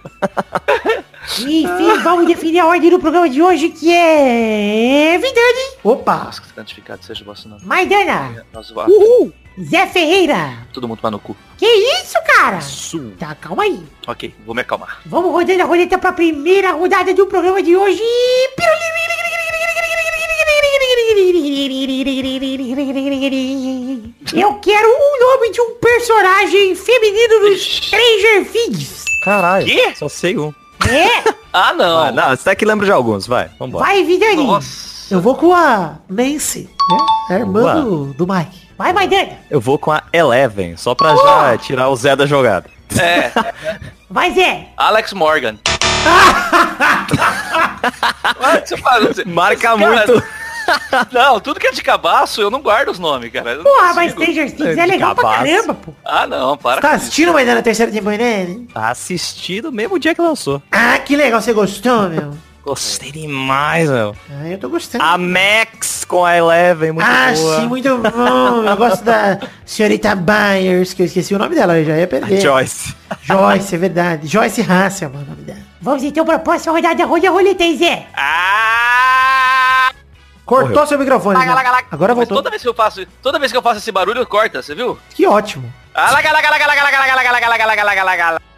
[1.39, 5.17] Enfim, vamos definir a ordem do programa de hoje, que é...
[5.17, 6.25] Vidani, Opa!
[6.25, 7.63] Nossa, que santificado seja o vosso nome.
[7.63, 8.45] Maidana.
[8.87, 10.53] Uhul, Zé Ferreira.
[10.73, 11.35] Todo mundo para no cu.
[11.57, 12.61] Que isso, cara?
[12.61, 13.13] Sul.
[13.19, 13.83] Tá, calma aí.
[14.07, 14.99] Ok, vou me acalmar.
[15.05, 18.01] Vamos rodando a roleta pra primeira rodada do programa de hoje.
[24.33, 29.03] Eu quero um nome de um personagem feminino do Stranger Things.
[29.23, 29.65] Caralho.
[29.65, 29.93] Quê?
[29.95, 30.53] Só sei um.
[30.89, 31.99] É, Ah, não.
[31.99, 33.49] Ah, não, você tá que lembra de alguns, vai.
[33.59, 33.85] Vambora.
[33.85, 34.47] vai, Vidani.
[34.47, 35.13] Nossa.
[35.13, 36.97] Eu vou com a Nancy, né?
[37.29, 38.60] A irmã do, do Mike.
[38.81, 39.37] Vai, Maidana.
[39.47, 42.67] Eu vou com a Eleven, só pra já tirar o Zé da jogada.
[42.99, 43.31] É,
[44.09, 44.69] Vai, Zé.
[44.75, 45.55] Alex Morgan.
[48.65, 50.23] Você você- Marca Cara, muito.
[51.13, 53.57] Não, tudo que é de cabaço, eu não guardo os nomes, cara.
[53.57, 54.13] Porra, mas.
[54.13, 55.93] Stranger Things é legal pra caramba, pô.
[56.03, 56.81] Ah, não, para.
[56.81, 58.61] Tá com assistindo ainda na terceira temporada, né?
[58.73, 60.61] Assisti no mesmo dia que lançou.
[60.71, 62.33] Ah, que legal, você gostou, meu?
[62.63, 64.15] Gostei demais, meu.
[64.29, 65.03] Ah, eu tô gostando.
[65.03, 67.57] A Max com a Eleven, muito ah, boa.
[67.57, 68.63] Ah, sim, muito bom.
[68.63, 72.37] Eu gosto da senhorita Byers, que eu esqueci o nome dela, eu já ia perder.
[72.37, 72.95] A Joyce.
[73.23, 74.27] Joyce, é verdade.
[74.27, 75.59] Joyce Hassel, é o nome dela.
[75.81, 77.05] Vamos então pra próxima rodada.
[77.05, 78.07] Roda a roleta aí, Zé.
[78.15, 79.89] Ah!
[80.45, 80.87] Cortou Correu.
[80.87, 81.39] seu microfone.
[81.39, 81.87] Laga, laga, laga.
[81.89, 82.37] Agora voltou.
[82.37, 84.99] Toda vez que eu faço, toda vez que eu faço esse barulho, corta, você viu?
[85.09, 85.71] Que ótimo.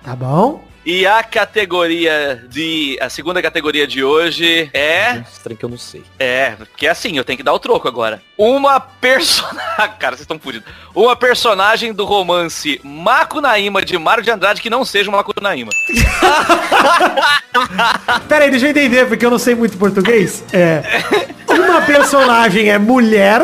[0.04, 0.73] Tá bom.
[0.86, 2.98] E a categoria de.
[3.00, 5.24] A segunda categoria de hoje é.
[5.32, 6.04] Estranho que eu não sei.
[6.20, 8.22] É, porque é assim, eu tenho que dar o troco agora.
[8.38, 9.64] Uma personagem.
[9.98, 10.68] Cara, vocês estão fudidos.
[10.94, 15.72] Uma personagem do romance Macunaíma de Mário de Andrade que não seja uma Macunaíma.
[18.28, 20.44] Pera aí, deixa eu entender, porque eu não sei muito português.
[20.52, 20.84] É.
[21.60, 23.42] Uma personagem é mulher.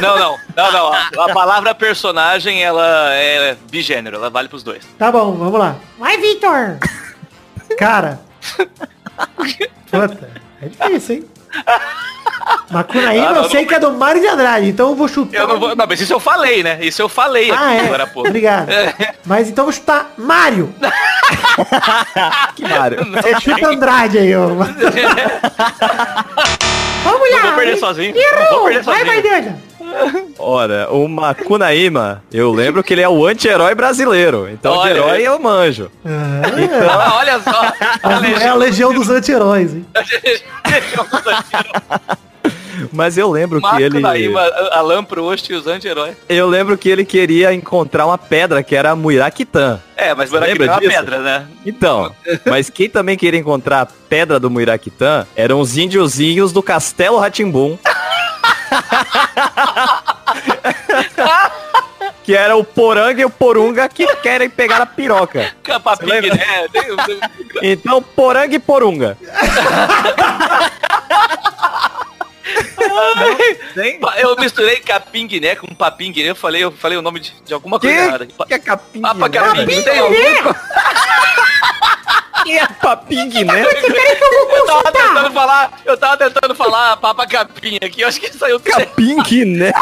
[0.00, 0.92] Não, não, não, não.
[0.92, 4.84] A, a palavra personagem, ela é bigênero, ela vale pros dois.
[4.98, 5.76] Tá bom, vamos lá.
[5.98, 6.78] Vai, Vitor.
[7.78, 8.20] Cara.
[9.90, 10.30] Puta,
[10.62, 11.24] é difícil, hein?
[12.70, 15.08] Macunaíma Ah, não, eu sei não- que é do Mário de Andrade, então eu vou
[15.08, 15.38] chutar.
[15.40, 15.74] Eu não vou.
[15.74, 16.78] Não, mas isso eu falei, né?
[16.82, 17.80] Isso eu falei Ah, aqui é?
[17.86, 18.20] agora, pô.
[18.20, 18.68] Obrigado.
[19.24, 20.72] Mas então eu vou chutar Mário.
[22.54, 22.98] Que Mário.
[23.10, 24.48] Você chuta Andrade aí, ó.
[27.10, 27.36] Vamos lá.
[27.36, 28.14] Não vou perder sozinho.
[28.14, 28.58] Não Errou.
[28.58, 29.22] vou perder Vai, sozinho.
[29.32, 29.58] Maidana.
[30.38, 34.48] Ora, o Macunaíma, eu lembro que ele é o anti-herói brasileiro.
[34.50, 35.90] Então Olha, de herói eu manjo.
[36.04, 37.72] Ah, olha só.
[38.42, 39.86] É a legião dos anti-heróis, hein?
[42.92, 44.00] Mas eu lembro que ele.
[44.00, 44.40] Macunaíma,
[44.72, 46.16] Alan Prost e os anti-heróis.
[46.28, 49.80] Eu lembro que ele queria encontrar uma pedra que era a Muiraquitã.
[49.96, 51.46] É, mas lembra é uma pedra, né?
[51.64, 52.14] Então,
[52.46, 57.78] mas quem também queria encontrar a pedra do Muiraquitã eram os índiozinhos do Castelo Ratimbum.
[62.26, 65.54] que era o Poranga e o Porunga que querem pegar a piroca.
[65.62, 66.34] Capaping, lembra?
[66.34, 66.66] né?
[67.62, 69.16] Então, Poranga e Porunga.
[74.00, 76.30] Pa- Eu misturei capinguiné com papinguiné.
[76.30, 78.28] Eu falei, eu falei o nome de, de alguma coisa errada.
[78.36, 79.00] Pa- Que é capim?
[79.00, 79.66] Papa né?
[82.46, 82.74] Não tem algum?
[82.74, 83.64] Que paping, né?
[83.64, 88.00] Eu tava tentando falar, eu tava tentando falar papa capim aqui.
[88.02, 89.72] Eu acho que saiu Capim, né?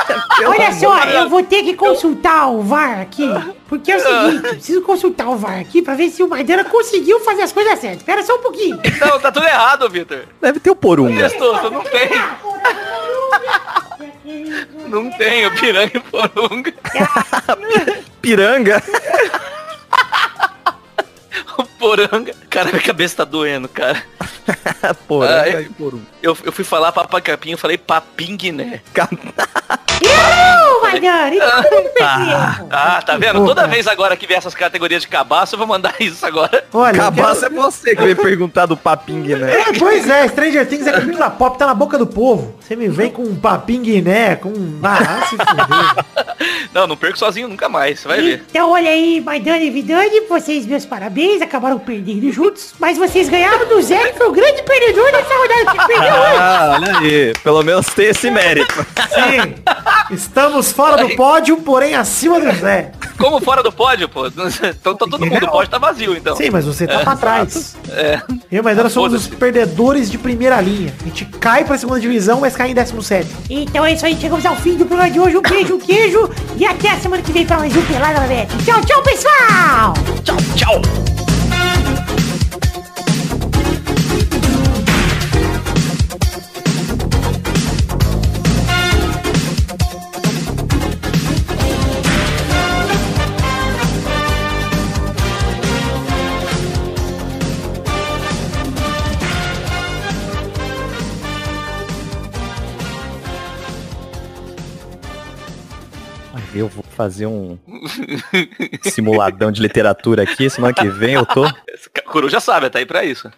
[0.46, 3.28] Olha só, eu vou ter que consultar o VAR aqui.
[3.68, 6.64] Porque é o seguinte, eu preciso consultar o VAR aqui pra ver se o Maidana
[6.64, 7.98] conseguiu fazer as coisas certas.
[7.98, 8.80] Espera só um pouquinho.
[9.00, 10.24] Não, tá tudo errado, Vitor.
[10.40, 11.28] Deve ter o Porunga.
[11.28, 12.10] Testoso, não tem.
[14.88, 16.72] Não tem o piranga e porunga.
[18.22, 18.82] Piranga.
[21.84, 22.34] Poranga.
[22.48, 24.02] Cara, minha cabeça tá doendo, cara.
[25.06, 25.62] Poranga Ai.
[25.64, 26.04] e Porunga.
[26.22, 28.80] Eu, eu fui falar papa capim, eu falei papinguiné.
[31.38, 32.70] Não, então não perdemos.
[32.70, 33.44] Ah, tá vendo?
[33.44, 36.64] Toda vez agora que vier essas categorias de cabaço, eu vou mandar isso agora.
[36.72, 39.60] Olha, eu Cabaço é você que veio perguntar do paping, né?
[39.60, 42.54] É, pois é, Stranger Things é cultura pop, tá na boca do povo.
[42.60, 44.52] Você me vem com um papinho guiné, com...
[44.82, 46.24] Ah, se fuder.
[46.74, 48.44] Não, não perco sozinho nunca mais, você vai ver.
[48.50, 53.66] Então olha aí, Maidana e Vidani, vocês meus parabéns, acabaram perdendo juntos, mas vocês ganharam
[53.68, 56.36] do Zé, que foi o grande perdedor dessa rodada que perdeu hoje.
[56.38, 57.32] Ah, olha aí.
[57.42, 58.86] Pelo menos tem esse mérito.
[59.08, 59.54] Sim,
[60.10, 62.92] estamos fora do pódio, porém acima do Zé.
[63.18, 64.26] Como fora do pódio, pô?
[64.26, 66.36] Então tá todo mundo, o pódio tá vazio, então.
[66.36, 67.76] Sim, mas você tá pra trás.
[67.90, 68.20] É.
[68.50, 70.92] Eu e Maidana somos os perdedores de primeira linha.
[71.00, 73.28] A gente cai pra segunda divisão, mas cai em 17.
[73.48, 75.36] Então é isso aí, chegamos ao fim do programa de hoje.
[75.36, 78.26] Um beijo, um queijo e até a semana que vem pra mais um Pelada na
[78.26, 78.52] Net.
[78.64, 79.94] Tchau, tchau, pessoal!
[80.24, 81.23] Tchau, tchau.
[106.54, 107.58] Eu vou fazer um
[108.82, 110.48] simuladão de literatura aqui.
[110.48, 111.44] Semana que vem eu tô.
[112.06, 113.30] Coruja sabe, tá aí pra isso.